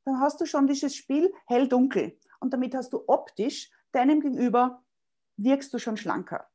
dann 0.04 0.20
hast 0.20 0.40
du 0.40 0.46
schon 0.46 0.66
dieses 0.66 0.94
Spiel 0.94 1.32
hell-dunkel. 1.46 2.18
Und 2.40 2.54
damit 2.54 2.74
hast 2.74 2.92
du 2.94 3.04
optisch 3.06 3.70
deinem 3.92 4.20
Gegenüber 4.20 4.82
wirkst 5.36 5.72
du 5.72 5.78
schon 5.78 5.96
schlanker. 5.96 6.48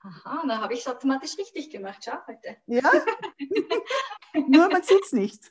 Aha, 0.00 0.42
da 0.46 0.60
habe 0.60 0.74
ich 0.74 0.80
es 0.80 0.88
automatisch 0.88 1.36
richtig 1.38 1.70
gemacht. 1.70 2.02
Schau 2.04 2.18
heute. 2.26 2.56
Ja, 2.66 2.90
nur 4.48 4.68
man 4.68 4.82
sieht 4.82 5.04
es 5.04 5.12
nicht. 5.12 5.50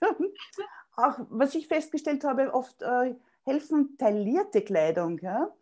Auch 0.95 1.19
was 1.29 1.55
ich 1.55 1.67
festgestellt 1.67 2.23
habe, 2.23 2.53
oft 2.53 2.81
äh, 2.81 3.15
helfen 3.43 3.97
taillierte 3.97 4.61
Kleidung. 4.61 5.19
Ja? 5.19 5.53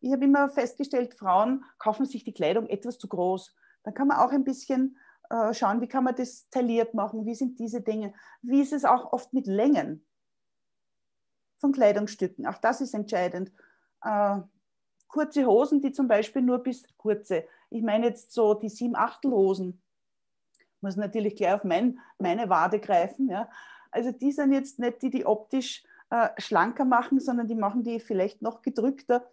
ich 0.00 0.12
habe 0.12 0.24
immer 0.24 0.48
festgestellt, 0.48 1.14
Frauen 1.14 1.64
kaufen 1.78 2.06
sich 2.06 2.24
die 2.24 2.32
Kleidung 2.32 2.66
etwas 2.66 2.98
zu 2.98 3.08
groß. 3.08 3.54
Dann 3.82 3.94
kann 3.94 4.08
man 4.08 4.18
auch 4.18 4.30
ein 4.30 4.44
bisschen 4.44 4.98
äh, 5.30 5.52
schauen, 5.54 5.80
wie 5.80 5.88
kann 5.88 6.04
man 6.04 6.14
das 6.14 6.48
tailliert 6.50 6.94
machen, 6.94 7.26
wie 7.26 7.34
sind 7.34 7.58
diese 7.58 7.80
Dinge, 7.80 8.14
wie 8.42 8.60
ist 8.60 8.72
es 8.72 8.84
auch 8.84 9.12
oft 9.12 9.32
mit 9.32 9.46
Längen 9.46 10.06
von 11.58 11.72
Kleidungsstücken. 11.72 12.46
Auch 12.46 12.58
das 12.58 12.80
ist 12.80 12.94
entscheidend. 12.94 13.52
Äh, 14.02 14.40
kurze 15.08 15.46
Hosen, 15.46 15.80
die 15.80 15.92
zum 15.92 16.08
Beispiel 16.08 16.42
nur 16.42 16.58
bis 16.58 16.84
kurze, 16.96 17.44
ich 17.70 17.82
meine 17.82 18.06
jetzt 18.06 18.32
so 18.32 18.54
die 18.54 18.68
sieben 18.68 18.96
Achtelhosen, 18.96 19.82
muss 20.80 20.96
natürlich 20.96 21.36
gleich 21.36 21.54
auf 21.54 21.64
mein, 21.64 21.98
meine 22.18 22.48
Wade 22.48 22.78
greifen. 22.78 23.28
Ja. 23.28 23.48
Also 23.90 24.12
die 24.12 24.32
sind 24.32 24.52
jetzt 24.52 24.78
nicht 24.78 25.02
die, 25.02 25.10
die 25.10 25.26
optisch 25.26 25.84
äh, 26.10 26.28
schlanker 26.38 26.84
machen, 26.84 27.18
sondern 27.18 27.48
die 27.48 27.54
machen 27.54 27.82
die 27.82 27.98
vielleicht 27.98 28.42
noch 28.42 28.62
gedrückter 28.62 29.26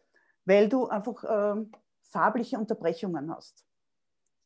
weil 0.45 0.69
du 0.69 0.87
einfach 0.87 1.23
äh, 1.23 1.65
farbliche 2.01 2.57
Unterbrechungen 2.57 3.33
hast. 3.33 3.65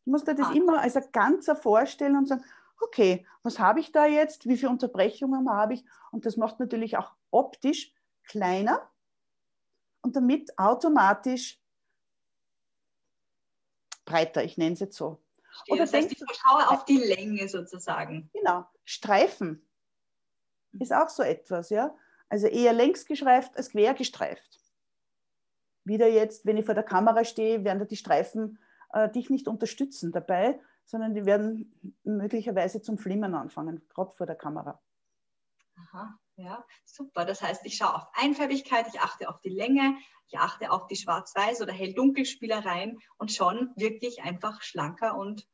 Du 0.06 0.12
musst 0.12 0.28
dir 0.28 0.36
das 0.36 0.48
ah. 0.48 0.54
immer 0.54 0.82
als 0.82 0.96
ein 0.96 1.12
Ganzer 1.12 1.56
vorstellen 1.56 2.16
und 2.16 2.28
sagen, 2.28 2.44
okay, 2.80 3.26
was 3.44 3.60
habe 3.60 3.80
ich 3.80 3.92
da 3.92 4.06
jetzt, 4.06 4.48
wie 4.48 4.58
viele 4.58 4.72
Unterbrechungen 4.72 5.50
habe 5.50 5.74
ich? 5.74 5.86
Und 6.12 6.26
das 6.26 6.38
macht 6.38 6.60
natürlich 6.60 6.98
auch 6.98 7.12
optisch 7.32 7.94
kleiner 8.24 8.90
und 10.02 10.16
damit 10.16 10.58
automatisch 10.58 11.60
breiter, 14.08 14.44
ich 14.44 14.58
nenne 14.58 14.74
es 14.74 14.80
jetzt 14.80 14.98
so. 14.98 15.22
Oder 15.70 15.82
das 15.82 15.94
heißt, 15.94 16.12
ich 16.12 16.20
schaue 16.20 16.70
auf 16.70 16.86
die 16.86 16.98
Länge 16.98 17.48
sozusagen. 17.48 18.30
Genau. 18.34 18.66
Streifen 18.86 19.68
ist 20.80 20.94
auch 20.94 21.10
so 21.10 21.24
etwas, 21.24 21.70
ja. 21.70 21.96
Also 22.30 22.48
eher 22.48 22.74
längs 22.74 23.06
gestreift 23.06 23.56
als 23.56 23.70
quer 23.70 23.94
gestreift 23.94 24.58
wieder 25.88 26.08
jetzt, 26.08 26.46
wenn 26.46 26.58
ich 26.58 26.66
vor 26.66 26.76
der 26.76 26.84
Kamera 26.84 27.24
stehe, 27.24 27.64
werden 27.64 27.88
die 27.88 27.96
Streifen 27.96 28.60
äh, 28.94 29.10
dich 29.10 29.30
nicht 29.30 29.48
unterstützen 29.48 30.12
dabei, 30.12 30.60
sondern 30.86 31.14
die 31.14 31.26
werden 31.26 31.98
möglicherweise 32.04 32.82
zum 32.82 32.98
Flimmern 32.98 33.34
anfangen, 33.34 33.82
gerade 33.90 34.12
vor 34.12 34.26
der 34.26 34.36
Kamera. 34.36 34.80
Aha, 35.78 36.20
ja, 36.38 36.64
super. 36.86 37.26
Das 37.26 37.42
heißt, 37.42 37.66
ich 37.66 37.76
schaue 37.78 37.96
auf 37.96 38.08
Einfärbigkeit, 38.14 38.88
ich 38.88 39.00
achte 39.00 39.28
auf 39.28 39.42
die 39.42 39.50
Länge, 39.50 39.98
ich 40.28 40.38
achte 40.38 40.72
auf 40.72 40.88
die 40.88 40.96
Schwarz-Weiß- 40.96 41.62
oder 41.62 41.74
Hell-Dunkel-Spielereien 41.74 43.00
und 43.18 43.32
schon 43.32 43.72
wirklich 43.76 44.24
einfach 44.24 44.62
schlanker 44.62 45.18
und 45.18 45.48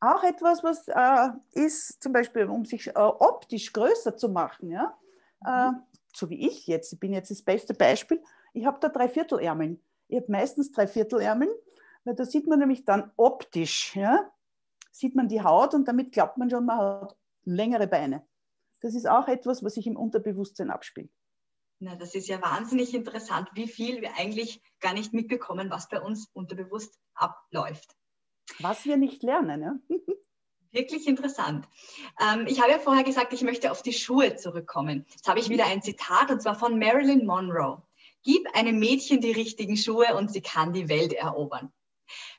auch 0.00 0.22
etwas, 0.22 0.62
was 0.62 0.86
äh, 0.86 1.30
ist, 1.52 2.00
zum 2.02 2.12
Beispiel, 2.12 2.44
um 2.44 2.64
sich 2.64 2.86
äh, 2.86 2.92
optisch 2.94 3.72
größer 3.72 4.16
zu 4.16 4.28
machen, 4.28 4.70
ja? 4.70 4.96
Äh, 5.44 5.70
mhm. 5.70 5.82
so 6.14 6.30
wie 6.30 6.46
ich 6.46 6.66
jetzt, 6.66 6.92
ich 6.92 7.00
bin 7.00 7.12
jetzt 7.12 7.30
das 7.30 7.42
beste 7.42 7.74
Beispiel, 7.74 8.22
ich 8.52 8.64
habe 8.64 8.78
da 8.80 8.88
drei 8.88 9.08
Viertelärmeln. 9.08 9.82
Ich 10.06 10.16
habe 10.16 10.30
meistens 10.30 10.72
drei 10.72 10.86
Viertelärmeln, 10.86 11.50
weil 12.04 12.14
da 12.14 12.24
sieht 12.24 12.46
man 12.46 12.60
nämlich 12.60 12.84
dann 12.84 13.10
optisch, 13.16 13.96
ja, 13.96 14.30
sieht 14.92 15.14
man 15.16 15.28
die 15.28 15.42
Haut 15.42 15.74
und 15.74 15.86
damit 15.86 16.12
glaubt 16.12 16.38
man 16.38 16.48
schon, 16.48 16.64
man 16.64 16.78
hat 16.78 17.16
längere 17.44 17.86
Beine. 17.86 18.24
Das 18.80 18.94
ist 18.94 19.08
auch 19.08 19.28
etwas, 19.28 19.62
was 19.62 19.74
sich 19.74 19.86
im 19.86 19.96
Unterbewusstsein 19.96 20.70
abspielt. 20.70 21.10
Na, 21.80 21.94
das 21.94 22.14
ist 22.14 22.28
ja 22.28 22.42
wahnsinnig 22.42 22.94
interessant, 22.94 23.48
wie 23.54 23.68
viel 23.68 24.00
wir 24.00 24.16
eigentlich 24.16 24.60
gar 24.80 24.94
nicht 24.94 25.12
mitbekommen, 25.12 25.70
was 25.70 25.88
bei 25.88 26.00
uns 26.00 26.28
unterbewusst 26.32 26.98
abläuft. 27.14 27.96
Was 28.58 28.84
wir 28.84 28.96
nicht 28.96 29.22
lernen, 29.22 29.62
ja. 29.62 29.74
Wirklich 30.70 31.06
interessant. 31.06 31.66
Ähm, 32.20 32.46
ich 32.46 32.60
habe 32.60 32.70
ja 32.70 32.78
vorher 32.78 33.04
gesagt, 33.04 33.32
ich 33.32 33.42
möchte 33.42 33.70
auf 33.70 33.82
die 33.82 33.92
Schuhe 33.92 34.36
zurückkommen. 34.36 35.06
Jetzt 35.10 35.26
habe 35.28 35.40
ich 35.40 35.48
wieder 35.48 35.66
ein 35.66 35.82
Zitat 35.82 36.30
und 36.30 36.42
zwar 36.42 36.58
von 36.58 36.78
Marilyn 36.78 37.24
Monroe. 37.24 37.82
Gib 38.22 38.46
einem 38.54 38.78
Mädchen 38.78 39.20
die 39.20 39.32
richtigen 39.32 39.76
Schuhe 39.76 40.14
und 40.16 40.30
sie 40.30 40.42
kann 40.42 40.72
die 40.72 40.88
Welt 40.88 41.14
erobern. 41.14 41.72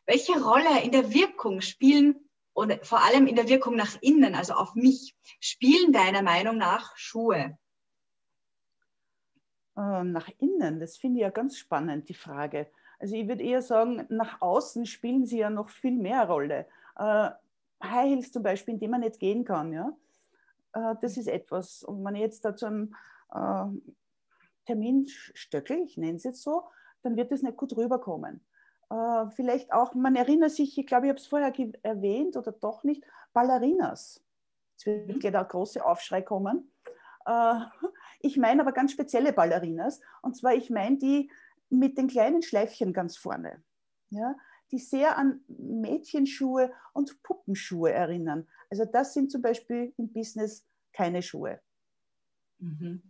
Welche 0.05 0.39
Rolle 0.39 0.84
in 0.84 0.91
der 0.91 1.13
Wirkung 1.13 1.62
spielen 1.62 2.28
und 2.60 2.86
vor 2.86 3.01
allem 3.04 3.25
in 3.25 3.36
der 3.36 3.48
Wirkung 3.48 3.75
nach 3.75 3.96
innen, 4.01 4.36
also 4.36 4.54
auf 4.54 4.75
mich, 4.75 5.16
spielen 5.39 5.94
deiner 5.94 6.22
Meinung 6.22 6.58
nach 6.58 6.96
Schuhe? 6.98 7.58
Äh, 9.78 10.04
nach 10.04 10.30
innen, 10.39 10.80
das 10.80 10.98
finde 10.98 11.20
ich 11.20 11.22
ja 11.22 11.30
ganz 11.30 11.58
spannend, 11.58 12.10
die 12.10 12.13
Frage. 12.13 12.68
Also 13.00 13.16
ich 13.16 13.28
würde 13.30 13.44
eher 13.44 13.62
sagen, 13.62 14.06
nach 14.10 14.42
außen 14.42 14.86
spielen 14.86 15.25
sie 15.25 15.39
ja 15.39 15.50
noch 15.50 15.70
viel 15.70 15.98
mehr 15.98 16.25
Rolle. 16.28 16.68
Äh, 16.98 17.30
High 17.82 18.10
Heels 18.10 18.32
zum 18.34 18.44
Beispiel, 18.44 18.74
in 18.74 18.80
dem 18.82 18.92
man 18.92 19.01
nicht 19.01 19.20
gehen 19.20 19.46
kann, 19.46 19.72
ja. 19.72 19.96
Äh, 20.74 20.96
das 21.01 21.16
ist 21.16 21.28
etwas. 21.28 21.84
Und 21.84 22.04
wenn 22.04 22.16
ich 22.16 22.22
jetzt 22.22 22.44
da 22.44 22.56
zu 22.56 22.66
einem 22.66 22.96
Terminstöckel, 24.66 25.84
ich 25.86 25.98
nenne 25.98 26.18
es 26.18 26.24
jetzt 26.24 26.42
so, 26.42 26.63
dann 27.04 27.16
wird 27.16 27.32
es 27.32 27.44
nicht 27.44 27.58
gut 27.58 27.78
rüberkommen. 27.78 28.42
Äh, 28.89 29.29
vielleicht 29.36 29.72
auch, 29.72 29.93
man 29.93 30.15
erinnert 30.15 30.51
sich, 30.51 30.77
ich 30.77 30.88
glaube, 30.88 31.05
ich 31.05 31.10
habe 31.10 31.19
es 31.19 31.27
vorher 31.27 31.53
erwähnt 31.84 32.36
oder 32.38 32.51
doch 32.51 32.84
nicht, 32.84 33.03
Ballerinas. 33.34 34.24
Jetzt 34.74 34.86
wird 34.86 35.08
mhm. 35.08 35.19
gleich 35.19 35.34
der 35.34 35.43
große 35.43 35.86
Aufschrei 35.86 36.22
kommen. 36.22 36.72
Äh, 37.25 37.60
ich 38.19 38.38
meine 38.38 38.62
aber 38.62 38.72
ganz 38.72 38.91
spezielle 38.91 39.34
Ballerinas. 39.34 40.01
Und 40.22 40.36
zwar, 40.36 40.55
ich 40.55 40.69
meine 40.69 40.98
die 40.98 41.31
mit 41.69 41.98
den 41.98 42.08
kleinen 42.08 42.41
Schleifchen 42.41 42.93
ganz 42.93 43.15
vorne. 43.17 43.63
Ja, 44.10 44.36
die 44.72 44.79
sehr 44.79 45.17
an 45.17 45.41
Mädchenschuhe 45.48 46.72
und 46.93 47.22
Puppenschuhe 47.22 47.91
erinnern. 47.91 48.48
Also 48.72 48.86
das 48.86 49.13
sind 49.13 49.31
zum 49.31 49.41
Beispiel 49.41 49.93
im 49.98 50.12
Business 50.12 50.65
keine 50.93 51.22
Schuhe. 51.22 51.60
Mhm. 52.60 53.09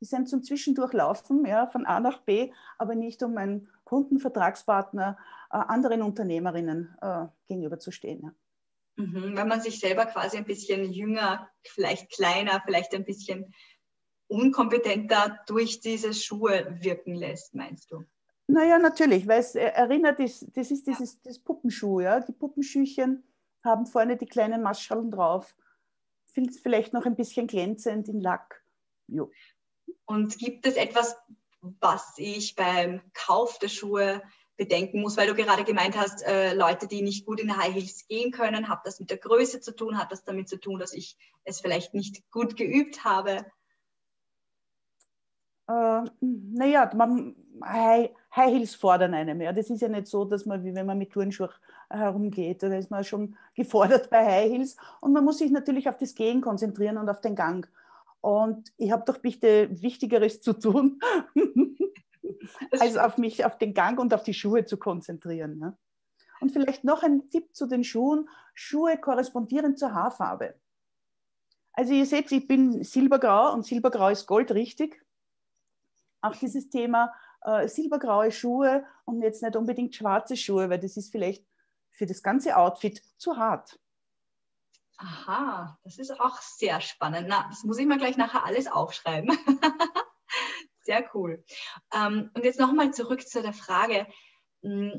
Die 0.00 0.04
sind 0.04 0.28
zum 0.28 0.42
Zwischendurchlaufen, 0.42 1.46
ja, 1.46 1.66
von 1.66 1.86
A 1.86 2.00
nach 2.00 2.20
B, 2.20 2.52
aber 2.78 2.94
nicht 2.94 3.22
um 3.22 3.36
einen 3.38 3.68
Kunden, 3.84 4.18
Vertragspartner, 4.18 5.16
äh, 5.50 5.56
anderen 5.56 6.02
Unternehmerinnen 6.02 6.96
äh, 7.00 7.26
gegenüberzustehen. 7.48 8.22
Ja. 8.22 8.32
Mhm, 8.96 9.36
wenn 9.36 9.48
man 9.48 9.60
sich 9.60 9.78
selber 9.78 10.06
quasi 10.06 10.38
ein 10.38 10.44
bisschen 10.44 10.90
jünger, 10.92 11.48
vielleicht 11.62 12.10
kleiner, 12.10 12.62
vielleicht 12.64 12.94
ein 12.94 13.04
bisschen 13.04 13.54
unkompetenter 14.28 15.40
durch 15.46 15.80
diese 15.80 16.12
Schuhe 16.12 16.78
wirken 16.80 17.14
lässt, 17.14 17.54
meinst 17.54 17.90
du? 17.92 18.04
Naja, 18.48 18.78
natürlich, 18.78 19.26
weil 19.26 19.40
es 19.40 19.54
erinnert, 19.54 20.20
ist, 20.20 20.46
das 20.56 20.70
ist 20.70 20.86
dieses 20.86 21.20
das 21.22 21.38
Puppenschuh, 21.38 22.00
ja. 22.00 22.20
Die 22.20 22.32
Puppenschüchen 22.32 23.24
haben 23.64 23.86
vorne 23.86 24.16
die 24.16 24.26
kleinen 24.26 24.62
Maschallen 24.62 25.10
drauf. 25.10 25.54
Vielleicht 26.62 26.92
noch 26.92 27.06
ein 27.06 27.16
bisschen 27.16 27.46
glänzend 27.46 28.08
in 28.08 28.20
Lack. 28.20 28.62
Jo. 29.08 29.30
Und 30.06 30.38
gibt 30.38 30.66
es 30.66 30.76
etwas, 30.76 31.16
was 31.60 32.14
ich 32.16 32.54
beim 32.54 33.02
Kauf 33.12 33.58
der 33.58 33.68
Schuhe 33.68 34.22
bedenken 34.56 35.00
muss, 35.00 35.16
weil 35.16 35.26
du 35.26 35.34
gerade 35.34 35.64
gemeint 35.64 35.96
hast, 35.96 36.22
äh, 36.22 36.54
Leute, 36.54 36.86
die 36.86 37.02
nicht 37.02 37.26
gut 37.26 37.40
in 37.40 37.56
High 37.56 37.74
Heels 37.74 38.06
gehen 38.08 38.30
können, 38.30 38.68
hat 38.68 38.86
das 38.86 39.00
mit 39.00 39.10
der 39.10 39.18
Größe 39.18 39.60
zu 39.60 39.74
tun, 39.74 39.98
hat 39.98 40.12
das 40.12 40.24
damit 40.24 40.48
zu 40.48 40.58
tun, 40.58 40.78
dass 40.78 40.92
ich 40.92 41.18
es 41.44 41.60
vielleicht 41.60 41.92
nicht 41.92 42.30
gut 42.30 42.56
geübt 42.56 43.04
habe? 43.04 43.44
Äh, 45.68 46.04
naja, 46.20 46.90
High, 47.64 48.10
High 48.34 48.52
Heels 48.52 48.74
fordern 48.74 49.14
einem. 49.14 49.40
Ja. 49.40 49.52
Das 49.52 49.68
ist 49.68 49.82
ja 49.82 49.88
nicht 49.88 50.06
so, 50.06 50.24
dass 50.24 50.46
man, 50.46 50.64
wie 50.64 50.74
wenn 50.74 50.86
man 50.86 50.98
mit 50.98 51.12
Turnschuhen 51.12 51.50
herumgeht, 51.90 52.62
da 52.62 52.74
ist 52.74 52.90
man 52.90 53.04
schon 53.04 53.36
gefordert 53.54 54.10
bei 54.10 54.24
High 54.24 54.52
Heels. 54.52 54.76
Und 55.00 55.12
man 55.12 55.24
muss 55.24 55.38
sich 55.38 55.50
natürlich 55.50 55.88
auf 55.88 55.96
das 55.96 56.14
Gehen 56.14 56.40
konzentrieren 56.40 56.98
und 56.98 57.08
auf 57.08 57.20
den 57.20 57.34
Gang. 57.34 57.68
Und 58.20 58.72
ich 58.76 58.90
habe 58.90 59.04
doch 59.06 59.18
bitte 59.18 59.68
Wichtigeres 59.82 60.40
zu 60.40 60.52
tun, 60.52 61.00
als 62.80 62.96
auf 62.96 63.18
mich, 63.18 63.44
auf 63.44 63.58
den 63.58 63.74
Gang 63.74 63.98
und 63.98 64.12
auf 64.14 64.22
die 64.22 64.34
Schuhe 64.34 64.64
zu 64.64 64.76
konzentrieren. 64.76 65.58
Ne? 65.58 65.76
Und 66.40 66.52
vielleicht 66.52 66.84
noch 66.84 67.02
ein 67.02 67.30
Tipp 67.30 67.54
zu 67.54 67.66
den 67.66 67.84
Schuhen. 67.84 68.28
Schuhe 68.54 68.98
korrespondieren 68.98 69.76
zur 69.76 69.94
Haarfarbe. 69.94 70.54
Also 71.72 71.92
ihr 71.92 72.06
seht, 72.06 72.32
ich 72.32 72.46
bin 72.48 72.82
silbergrau 72.82 73.52
und 73.52 73.64
silbergrau 73.64 74.08
ist 74.08 74.26
goldrichtig. 74.26 75.04
Auch 76.22 76.34
dieses 76.34 76.70
Thema 76.70 77.12
äh, 77.42 77.68
silbergraue 77.68 78.32
Schuhe 78.32 78.84
und 79.04 79.22
jetzt 79.22 79.42
nicht 79.42 79.56
unbedingt 79.56 79.94
schwarze 79.94 80.36
Schuhe, 80.36 80.68
weil 80.70 80.80
das 80.80 80.96
ist 80.96 81.12
vielleicht 81.12 81.44
für 81.90 82.06
das 82.06 82.22
ganze 82.22 82.56
Outfit 82.56 83.02
zu 83.18 83.36
hart. 83.36 83.78
Aha, 84.98 85.78
das 85.84 85.98
ist 85.98 86.18
auch 86.20 86.40
sehr 86.40 86.80
spannend. 86.80 87.28
Na, 87.28 87.46
das 87.50 87.64
muss 87.64 87.78
ich 87.78 87.86
mir 87.86 87.98
gleich 87.98 88.16
nachher 88.16 88.44
alles 88.44 88.66
aufschreiben. 88.66 89.30
sehr 90.82 91.08
cool. 91.14 91.44
Ähm, 91.92 92.30
und 92.34 92.44
jetzt 92.44 92.60
nochmal 92.60 92.92
zurück 92.94 93.26
zu 93.26 93.42
der 93.42 93.52
Frage. 93.52 94.06
Hm, 94.62 94.96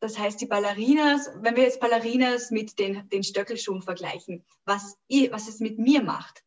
das 0.00 0.18
heißt, 0.18 0.40
die 0.40 0.46
Ballerinas, 0.46 1.30
wenn 1.36 1.54
wir 1.54 1.62
jetzt 1.62 1.80
Ballerinas 1.80 2.50
mit 2.50 2.78
den, 2.78 3.08
den 3.10 3.22
Stöckelschuhen 3.22 3.82
vergleichen, 3.82 4.44
was, 4.64 4.96
was 5.30 5.48
es 5.48 5.60
mit 5.60 5.78
mir 5.78 6.02
macht, 6.02 6.42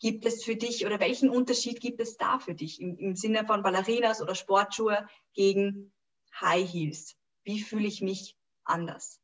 gibt 0.00 0.26
es 0.26 0.42
für 0.42 0.56
dich 0.56 0.84
oder 0.84 0.98
welchen 1.00 1.30
Unterschied 1.30 1.80
gibt 1.80 2.00
es 2.00 2.16
da 2.16 2.40
für 2.40 2.54
dich 2.54 2.80
im, 2.80 2.98
im 2.98 3.14
Sinne 3.14 3.46
von 3.46 3.62
Ballerinas 3.62 4.20
oder 4.20 4.34
Sportschuhe 4.34 5.06
gegen 5.34 5.92
High 6.40 6.68
Heels? 6.68 7.14
Wie 7.44 7.60
fühle 7.60 7.86
ich 7.86 8.02
mich 8.02 8.36
anders? 8.64 9.21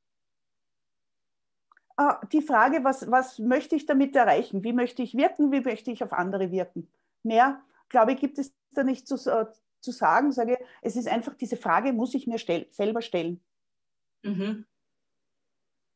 Ah, 2.01 2.21
die 2.33 2.43
Frage, 2.43 2.85
was, 2.85 3.11
was 3.11 3.41
möchte 3.41 3.75
ich 3.75 3.85
damit 3.85 4.15
erreichen? 4.15 4.63
Wie 4.63 4.73
möchte 4.73 5.03
ich 5.03 5.17
wirken? 5.17 5.51
Wie 5.51 5.61
möchte 5.61 5.91
ich 5.91 6.05
auf 6.05 6.13
andere 6.13 6.53
wirken? 6.53 6.87
Mehr, 7.25 7.61
glaube 7.89 8.13
ich, 8.13 8.21
gibt 8.21 8.39
es 8.39 8.55
da 8.71 8.85
nicht 8.85 9.09
zu, 9.09 9.17
äh, 9.29 9.47
zu 9.81 9.91
sagen. 9.91 10.31
Sage, 10.31 10.59
es 10.81 10.95
ist 10.95 11.09
einfach 11.09 11.35
diese 11.35 11.57
Frage, 11.57 11.93
muss 11.93 12.15
ich 12.15 12.29
mir 12.29 12.39
stell, 12.39 12.69
selber 12.71 13.03
stellen. 13.03 13.41
Mhm. 14.23 14.65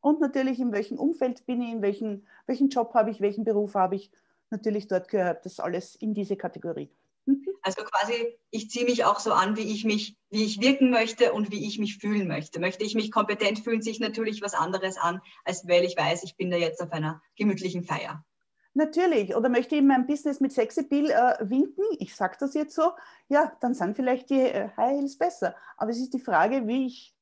Und 0.01 0.21
natürlich, 0.21 0.59
in 0.59 0.73
welchem 0.73 0.99
Umfeld 0.99 1.47
bin 1.47 1.63
ich, 1.63 1.71
in 1.71 1.83
welchem, 1.83 2.27
welchen 2.47 2.69
Job 2.69 2.95
habe 2.95 3.11
ich, 3.13 3.21
welchen 3.21 3.45
Beruf 3.45 3.77
habe 3.77 3.95
ich. 3.95 4.11
Natürlich, 4.51 4.89
dort 4.89 5.07
gehört 5.07 5.47
das 5.47 5.61
alles 5.61 5.95
in 5.95 6.15
diese 6.15 6.35
Kategorie. 6.35 6.91
Mhm. 7.27 7.47
Also 7.63 7.85
quasi, 7.85 8.37
ich 8.51 8.71
ziehe 8.71 8.85
mich 8.85 9.05
auch 9.05 9.21
so 9.21 9.33
an, 9.33 9.57
wie 9.57 9.73
ich 9.73 9.85
mich, 9.85 10.17
wie 10.31 10.45
ich 10.45 10.61
wirken 10.61 10.91
möchte 10.91 11.33
und 11.33 11.51
wie 11.53 11.67
ich 11.67 11.79
mich 11.79 11.99
fühlen 11.99 12.27
möchte. 12.27 12.59
Möchte 12.61 12.85
ich 12.85 12.95
mich 12.95 13.13
kompetent 13.13 13.61
fühlen, 13.61 13.83
sich 13.83 14.01
natürlich 14.01 14.43
was 14.43 14.55
anderes 14.55 14.97
an, 14.97 15.21
als 15.45 15.67
weil 15.69 15.85
ich 15.85 15.97
weiß, 15.97 16.25
ich 16.25 16.37
bin 16.37 16.51
da 16.51 16.57
jetzt 16.57 16.83
auf 16.83 16.93
einer 16.93 17.23
gemütlichen 17.37 17.85
Feier. 17.85 18.25
Natürlich. 18.75 19.37
Oder 19.37 19.49
möchte 19.49 19.75
ich 19.75 19.81
in 19.81 19.87
meinem 19.87 20.07
Business 20.07 20.41
mit 20.41 20.53
Sexappeal 20.53 21.11
äh, 21.11 21.51
winken? 21.51 21.85
Ich 21.99 22.17
sage 22.17 22.37
das 22.41 22.55
jetzt 22.55 22.75
so. 22.75 22.93
Ja, 23.29 23.57
dann 23.61 23.75
sind 23.75 23.97
vielleicht 23.97 24.31
die 24.31 24.41
äh, 24.41 24.71
High 24.77 24.99
Heels 24.99 25.19
besser. 25.19 25.55
Aber 25.77 25.91
es 25.91 25.99
ist 25.99 26.15
die 26.15 26.21
Frage, 26.21 26.67
wie 26.67 26.87
ich 26.87 27.15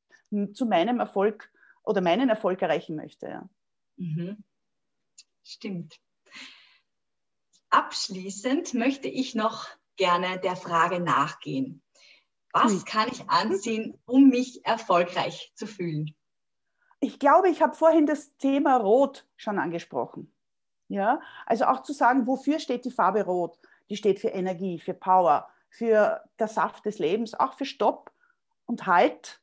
zu 0.54 0.64
meinem 0.64 1.00
Erfolg 1.00 1.50
oder 1.82 2.00
meinen 2.00 2.28
Erfolg 2.28 2.62
erreichen 2.62 2.94
möchte. 2.94 3.26
Ja. 3.26 3.48
Mhm. 3.96 4.44
Stimmt. 5.42 6.00
Abschließend 7.70 8.74
möchte 8.74 9.08
ich 9.08 9.34
noch 9.34 9.68
gerne 10.00 10.40
der 10.40 10.56
Frage 10.56 10.98
nachgehen. 10.98 11.82
Was 12.52 12.72
hm. 12.72 12.84
kann 12.86 13.08
ich 13.12 13.28
anziehen, 13.28 14.00
um 14.06 14.28
mich 14.28 14.64
erfolgreich 14.64 15.52
zu 15.54 15.66
fühlen? 15.66 16.16
Ich 17.00 17.18
glaube, 17.18 17.50
ich 17.50 17.60
habe 17.60 17.76
vorhin 17.76 18.06
das 18.06 18.34
Thema 18.38 18.78
Rot 18.78 19.26
schon 19.36 19.58
angesprochen. 19.58 20.34
Ja, 20.88 21.20
also 21.46 21.66
auch 21.66 21.82
zu 21.82 21.92
sagen, 21.92 22.26
wofür 22.26 22.58
steht 22.58 22.84
die 22.86 22.90
Farbe 22.90 23.24
Rot? 23.24 23.58
Die 23.90 23.96
steht 23.96 24.20
für 24.20 24.28
Energie, 24.28 24.78
für 24.78 24.94
Power, 24.94 25.48
für 25.68 26.24
der 26.38 26.48
Saft 26.48 26.86
des 26.86 26.98
Lebens, 26.98 27.34
auch 27.34 27.54
für 27.54 27.66
Stopp 27.66 28.10
und 28.66 28.86
Halt. 28.86 29.40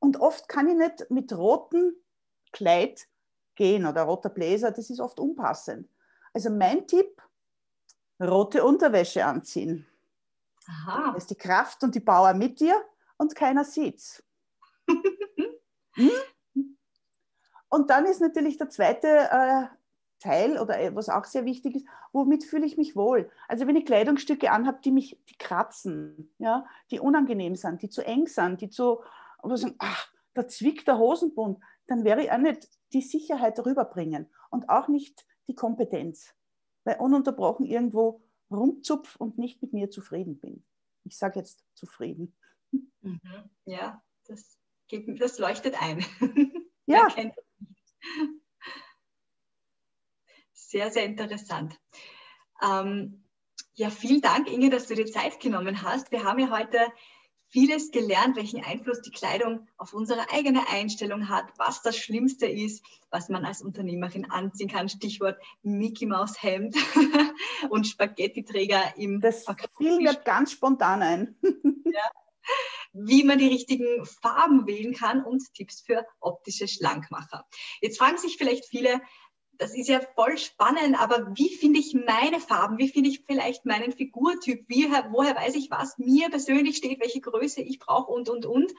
Und 0.00 0.18
oft 0.20 0.48
kann 0.48 0.68
ich 0.68 0.74
nicht 0.74 1.10
mit 1.10 1.32
rotem 1.36 1.94
Kleid 2.50 3.06
gehen 3.56 3.86
oder 3.86 4.02
roter 4.04 4.30
Bläser, 4.30 4.72
das 4.72 4.88
ist 4.88 5.00
oft 5.00 5.20
unpassend. 5.20 5.88
Also 6.32 6.50
mein 6.50 6.86
Tipp, 6.86 7.22
rote 8.22 8.64
Unterwäsche 8.64 9.24
anziehen. 9.24 9.86
Aha. 10.66 11.10
Da 11.10 11.16
ist 11.16 11.30
die 11.30 11.36
Kraft 11.36 11.82
und 11.82 11.94
die 11.94 12.00
Power 12.00 12.34
mit 12.34 12.60
dir 12.60 12.80
und 13.16 13.34
keiner 13.34 13.64
sieht's. 13.64 14.22
hm? 15.94 16.10
Und 17.68 17.90
dann 17.90 18.04
ist 18.06 18.20
natürlich 18.20 18.58
der 18.58 18.68
zweite 18.68 19.08
äh, 19.08 19.64
Teil 20.20 20.58
oder 20.58 20.78
äh, 20.78 20.94
was 20.94 21.08
auch 21.08 21.24
sehr 21.24 21.44
wichtig 21.44 21.76
ist, 21.76 21.86
womit 22.12 22.44
fühle 22.44 22.66
ich 22.66 22.76
mich 22.76 22.94
wohl? 22.94 23.30
Also 23.48 23.66
wenn 23.66 23.76
ich 23.76 23.86
Kleidungsstücke 23.86 24.50
anhabe, 24.50 24.80
die 24.84 24.92
mich 24.92 25.18
die 25.28 25.36
kratzen, 25.36 26.32
ja, 26.38 26.66
die 26.90 27.00
unangenehm 27.00 27.56
sind, 27.56 27.82
die 27.82 27.88
zu 27.88 28.04
eng 28.04 28.26
sind, 28.26 28.60
die 28.60 28.70
zu, 28.70 29.02
wo 29.42 29.56
sagen, 29.56 29.74
ach, 29.78 30.08
da 30.34 30.46
zwickt 30.46 30.86
der 30.86 30.98
Hosenbund, 30.98 31.58
dann 31.86 32.04
wäre 32.04 32.22
ich 32.22 32.30
auch 32.30 32.38
nicht 32.38 32.68
die 32.92 33.02
Sicherheit 33.02 33.58
rüberbringen 33.64 34.30
und 34.50 34.68
auch 34.68 34.88
nicht 34.88 35.26
die 35.48 35.54
Kompetenz 35.54 36.34
weil 36.84 36.96
ununterbrochen 36.98 37.66
irgendwo 37.66 38.22
rumzupf 38.50 39.16
und 39.16 39.38
nicht 39.38 39.62
mit 39.62 39.72
mir 39.72 39.90
zufrieden 39.90 40.38
bin. 40.38 40.64
Ich 41.04 41.16
sage 41.16 41.38
jetzt 41.38 41.64
zufrieden. 41.74 42.34
Mhm. 43.00 43.20
Ja, 43.64 44.02
das, 44.26 44.58
geht, 44.88 45.20
das 45.20 45.38
leuchtet 45.38 45.80
ein. 45.80 46.04
Ja. 46.86 47.06
sehr, 50.52 50.90
sehr 50.90 51.04
interessant. 51.04 51.78
Ähm, 52.60 53.22
ja, 53.74 53.88
vielen 53.88 54.20
Dank, 54.20 54.50
Inge, 54.50 54.68
dass 54.68 54.88
du 54.88 54.96
dir 54.96 55.06
Zeit 55.06 55.38
genommen 55.38 55.82
hast. 55.82 56.10
Wir 56.10 56.24
haben 56.24 56.40
ja 56.40 56.50
heute 56.50 56.78
vieles 57.52 57.90
gelernt, 57.90 58.36
welchen 58.36 58.64
Einfluss 58.64 59.02
die 59.02 59.10
Kleidung 59.10 59.68
auf 59.76 59.92
unsere 59.92 60.30
eigene 60.32 60.68
Einstellung 60.68 61.28
hat, 61.28 61.44
was 61.58 61.82
das 61.82 61.96
Schlimmste 61.96 62.46
ist, 62.46 62.82
was 63.10 63.28
man 63.28 63.44
als 63.44 63.60
Unternehmerin 63.60 64.30
anziehen 64.30 64.70
kann. 64.70 64.88
Stichwort 64.88 65.38
Mickey 65.62 66.06
Maus 66.06 66.42
Hemd 66.42 66.74
und 67.70 67.86
Spaghetti-Träger 67.86 68.96
im 68.96 69.20
Das 69.20 69.44
fiel 69.76 69.98
mir 69.98 70.14
ganz 70.14 70.52
spontan 70.52 71.02
ein. 71.02 71.36
ja. 71.84 72.10
Wie 72.94 73.22
man 73.22 73.38
die 73.38 73.48
richtigen 73.48 74.04
Farben 74.04 74.66
wählen 74.66 74.94
kann 74.94 75.22
und 75.22 75.42
Tipps 75.54 75.82
für 75.82 76.06
optische 76.20 76.68
Schlankmacher. 76.68 77.46
Jetzt 77.80 77.98
fragen 77.98 78.18
sich 78.18 78.36
vielleicht 78.36 78.66
viele, 78.66 79.00
das 79.58 79.74
ist 79.74 79.88
ja 79.88 80.00
voll 80.14 80.38
spannend, 80.38 81.00
aber 81.00 81.28
wie 81.36 81.54
finde 81.54 81.78
ich 81.78 81.94
meine 81.94 82.40
Farben? 82.40 82.78
Wie 82.78 82.88
finde 82.88 83.10
ich 83.10 83.24
vielleicht 83.26 83.64
meinen 83.64 83.92
Figurtyp? 83.92 84.64
Wie, 84.68 84.88
woher 85.10 85.36
weiß 85.36 85.54
ich, 85.54 85.70
was 85.70 85.98
mir 85.98 86.30
persönlich 86.30 86.76
steht, 86.76 87.00
welche 87.00 87.20
Größe 87.20 87.62
ich 87.62 87.78
brauche 87.78 88.10
und, 88.10 88.28
und, 88.28 88.46
und? 88.46 88.72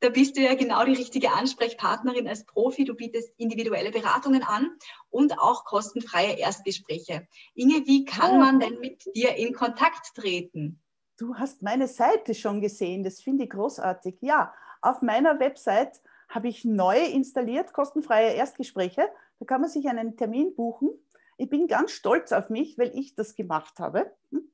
Da 0.00 0.10
bist 0.10 0.36
du 0.36 0.42
ja 0.42 0.54
genau 0.54 0.84
die 0.84 0.92
richtige 0.92 1.32
Ansprechpartnerin 1.32 2.28
als 2.28 2.44
Profi. 2.44 2.84
Du 2.84 2.94
bietest 2.94 3.32
individuelle 3.38 3.90
Beratungen 3.90 4.42
an 4.42 4.70
und 5.10 5.38
auch 5.38 5.64
kostenfreie 5.64 6.38
Erstgespräche. 6.38 7.26
Inge, 7.54 7.86
wie 7.86 8.04
kann 8.04 8.38
man 8.38 8.60
denn 8.60 8.78
mit 8.80 9.04
dir 9.14 9.36
in 9.36 9.54
Kontakt 9.54 10.14
treten? 10.14 10.82
Du 11.18 11.36
hast 11.36 11.62
meine 11.62 11.88
Seite 11.88 12.34
schon 12.34 12.60
gesehen. 12.60 13.04
Das 13.04 13.22
finde 13.22 13.44
ich 13.44 13.50
großartig. 13.50 14.16
Ja, 14.20 14.52
auf 14.82 15.00
meiner 15.00 15.40
Website 15.40 16.02
habe 16.36 16.48
ich 16.48 16.64
neu 16.64 17.02
installiert, 17.02 17.72
kostenfreie 17.72 18.34
Erstgespräche. 18.34 19.08
Da 19.38 19.46
kann 19.46 19.62
man 19.62 19.70
sich 19.70 19.88
einen 19.88 20.16
Termin 20.16 20.54
buchen. 20.54 20.90
Ich 21.38 21.48
bin 21.48 21.66
ganz 21.66 21.92
stolz 21.92 22.30
auf 22.30 22.50
mich, 22.50 22.76
weil 22.78 22.92
ich 22.94 23.14
das 23.14 23.34
gemacht 23.34 23.80
habe. 23.80 24.12
Hm? 24.30 24.52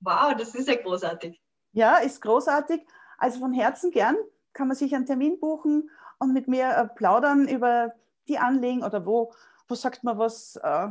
Wow, 0.00 0.34
das 0.36 0.54
ist 0.54 0.68
ja 0.68 0.76
großartig. 0.76 1.40
Ja, 1.72 1.98
ist 1.98 2.22
großartig. 2.22 2.86
Also 3.18 3.40
von 3.40 3.52
Herzen 3.52 3.90
gern 3.90 4.16
kann 4.54 4.68
man 4.68 4.76
sich 4.76 4.94
einen 4.94 5.04
Termin 5.04 5.38
buchen 5.38 5.90
und 6.18 6.32
mit 6.32 6.48
mir 6.48 6.70
äh, 6.70 6.88
plaudern 6.88 7.46
über 7.46 7.92
die 8.26 8.38
Anliegen 8.38 8.82
oder 8.82 9.04
wo, 9.04 9.32
wo 9.68 9.74
sagt 9.74 10.04
man 10.04 10.18
was, 10.18 10.56
äh, 10.56 10.88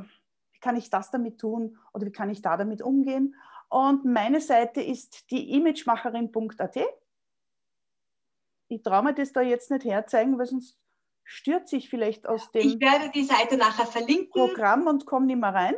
wie 0.51 0.59
kann 0.59 0.75
ich 0.75 0.91
das 0.91 1.09
damit 1.09 1.39
tun 1.39 1.77
oder 1.93 2.05
wie 2.05 2.11
kann 2.11 2.29
ich 2.29 2.43
da 2.43 2.57
damit 2.57 2.83
umgehen. 2.83 3.35
Und 3.69 4.05
meine 4.05 4.39
Seite 4.39 4.81
ist 4.81 5.31
die 5.31 5.53
imagemacherin.at. 5.55 6.77
Ich 8.69 8.81
traue 8.81 9.03
mir 9.03 9.13
das 9.13 9.31
da 9.33 9.41
jetzt 9.41 9.71
nicht 9.71 9.85
herzeigen, 9.85 10.37
weil 10.37 10.45
sonst 10.45 10.77
stürzt 11.23 11.69
sich 11.69 11.89
vielleicht 11.89 12.27
aus 12.27 12.51
dem 12.51 12.61
ich 12.61 12.79
werde 12.79 13.09
die 13.13 13.23
Seite 13.23 13.57
nachher 13.57 13.85
verlinken. 13.85 14.29
Programm 14.31 14.87
und 14.87 15.05
komme 15.05 15.25
nicht 15.25 15.39
mehr 15.39 15.53
rein. 15.53 15.75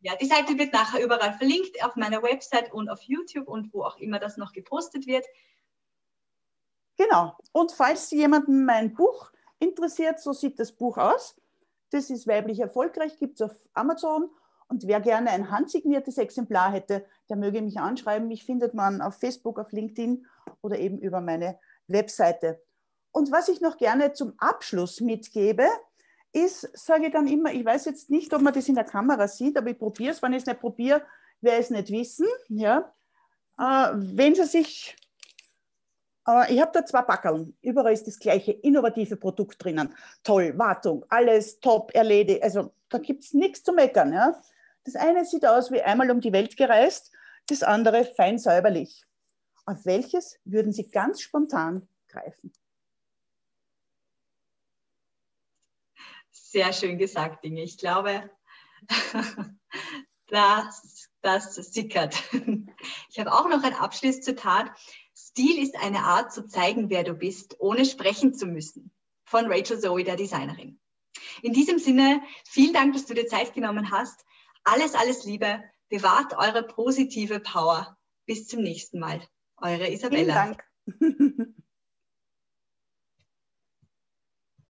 Ja, 0.00 0.14
die 0.16 0.26
Seite 0.26 0.58
wird 0.58 0.72
nachher 0.72 1.02
überall 1.02 1.34
verlinkt, 1.34 1.82
auf 1.84 1.96
meiner 1.96 2.22
Website 2.22 2.72
und 2.72 2.88
auf 2.88 3.02
YouTube 3.02 3.48
und 3.48 3.72
wo 3.72 3.82
auch 3.82 3.98
immer 3.98 4.18
das 4.18 4.36
noch 4.36 4.52
gepostet 4.52 5.06
wird. 5.06 5.26
Genau. 6.96 7.36
Und 7.52 7.72
falls 7.72 8.10
jemanden 8.10 8.64
mein 8.64 8.94
Buch 8.94 9.30
interessiert, 9.58 10.20
so 10.20 10.32
sieht 10.32 10.58
das 10.58 10.72
Buch 10.72 10.96
aus. 10.98 11.36
Das 11.90 12.10
ist 12.10 12.26
weiblich 12.26 12.60
erfolgreich, 12.60 13.18
gibt 13.18 13.40
es 13.40 13.42
auf 13.42 13.56
Amazon. 13.74 14.30
Und 14.68 14.86
wer 14.86 15.00
gerne 15.00 15.30
ein 15.30 15.50
handsigniertes 15.50 16.18
Exemplar 16.18 16.72
hätte, 16.72 17.06
der 17.28 17.36
möge 17.36 17.62
mich 17.62 17.78
anschreiben. 17.78 18.28
Mich 18.28 18.44
findet 18.44 18.74
man 18.74 19.00
auf 19.00 19.16
Facebook, 19.16 19.58
auf 19.58 19.72
LinkedIn 19.72 20.26
oder 20.60 20.78
eben 20.78 20.98
über 20.98 21.20
meine 21.20 21.58
Webseite. 21.88 22.60
Und 23.12 23.32
was 23.32 23.48
ich 23.48 23.60
noch 23.60 23.78
gerne 23.78 24.12
zum 24.12 24.34
Abschluss 24.38 25.00
mitgebe, 25.00 25.66
ist, 26.32 26.68
sage 26.76 27.06
ich 27.06 27.12
dann 27.12 27.26
immer, 27.26 27.52
ich 27.52 27.64
weiß 27.64 27.86
jetzt 27.86 28.10
nicht, 28.10 28.32
ob 28.34 28.42
man 28.42 28.52
das 28.52 28.68
in 28.68 28.74
der 28.74 28.84
Kamera 28.84 29.26
sieht, 29.26 29.56
aber 29.56 29.70
ich 29.70 29.78
probiere 29.78 30.12
es. 30.12 30.22
Wenn 30.22 30.32
ich 30.32 30.42
es 30.42 30.46
nicht 30.46 30.60
probiere, 30.60 31.02
werde 31.40 31.60
ich 31.60 31.64
es 31.64 31.70
nicht 31.70 31.90
wissen. 31.90 32.26
Ja? 32.48 32.92
Äh, 33.58 33.92
wenn 33.94 34.34
Sie 34.34 34.44
sich 34.44 34.96
äh, 36.26 36.52
ich 36.52 36.60
habe 36.60 36.72
da 36.72 36.84
zwei 36.84 37.02
Packeln. 37.02 37.56
Überall 37.62 37.92
ist 37.92 38.06
das 38.06 38.18
gleiche 38.18 38.52
innovative 38.52 39.16
Produkt 39.16 39.62
drinnen. 39.62 39.94
Toll, 40.22 40.56
Wartung, 40.58 41.04
alles 41.08 41.60
top, 41.60 41.94
erledigt. 41.94 42.42
Also 42.42 42.72
da 42.88 42.98
gibt 42.98 43.24
es 43.24 43.34
nichts 43.34 43.62
zu 43.62 43.72
meckern. 43.72 44.12
Ja? 44.12 44.40
Das 44.84 44.96
eine 44.96 45.24
sieht 45.24 45.46
aus 45.46 45.70
wie 45.70 45.82
einmal 45.82 46.10
um 46.10 46.20
die 46.20 46.32
Welt 46.32 46.56
gereist, 46.56 47.12
das 47.48 47.62
andere 47.62 48.04
fein 48.04 48.38
säuberlich. 48.38 49.04
Auf 49.68 49.84
welches 49.84 50.38
würden 50.44 50.72
Sie 50.72 50.88
ganz 50.88 51.20
spontan 51.20 51.88
greifen? 52.08 52.52
Sehr 56.30 56.72
schön 56.72 56.98
gesagt, 56.98 57.44
Dinge. 57.44 57.62
Ich 57.62 57.76
glaube, 57.76 58.30
das, 60.28 61.10
das 61.20 61.54
sickert. 61.54 62.22
Ich 63.10 63.18
habe 63.18 63.32
auch 63.32 63.48
noch 63.48 63.62
ein 63.64 63.72
Abschlusszitat. 63.72 64.70
Stil 65.16 65.62
ist 65.62 65.74
eine 65.76 66.00
Art 66.00 66.32
zu 66.32 66.46
zeigen, 66.46 66.90
wer 66.90 67.02
du 67.02 67.14
bist, 67.14 67.56
ohne 67.58 67.86
sprechen 67.86 68.34
zu 68.34 68.46
müssen. 68.46 68.92
Von 69.24 69.50
Rachel 69.50 69.80
Zoe, 69.80 70.04
der 70.04 70.16
Designerin. 70.16 70.78
In 71.40 71.54
diesem 71.54 71.78
Sinne, 71.78 72.22
vielen 72.44 72.74
Dank, 72.74 72.92
dass 72.92 73.06
du 73.06 73.14
dir 73.14 73.26
Zeit 73.26 73.54
genommen 73.54 73.90
hast. 73.90 74.24
Alles, 74.64 74.94
alles 74.94 75.24
Liebe. 75.24 75.64
Bewahrt 75.88 76.34
eure 76.34 76.62
positive 76.62 77.40
Power. 77.40 77.96
Bis 78.26 78.46
zum 78.46 78.62
nächsten 78.62 78.98
Mal. 78.98 79.26
Eure 79.60 79.90
Isabella. 79.92 80.56
Vielen 80.86 81.36
Dank. 81.36 81.56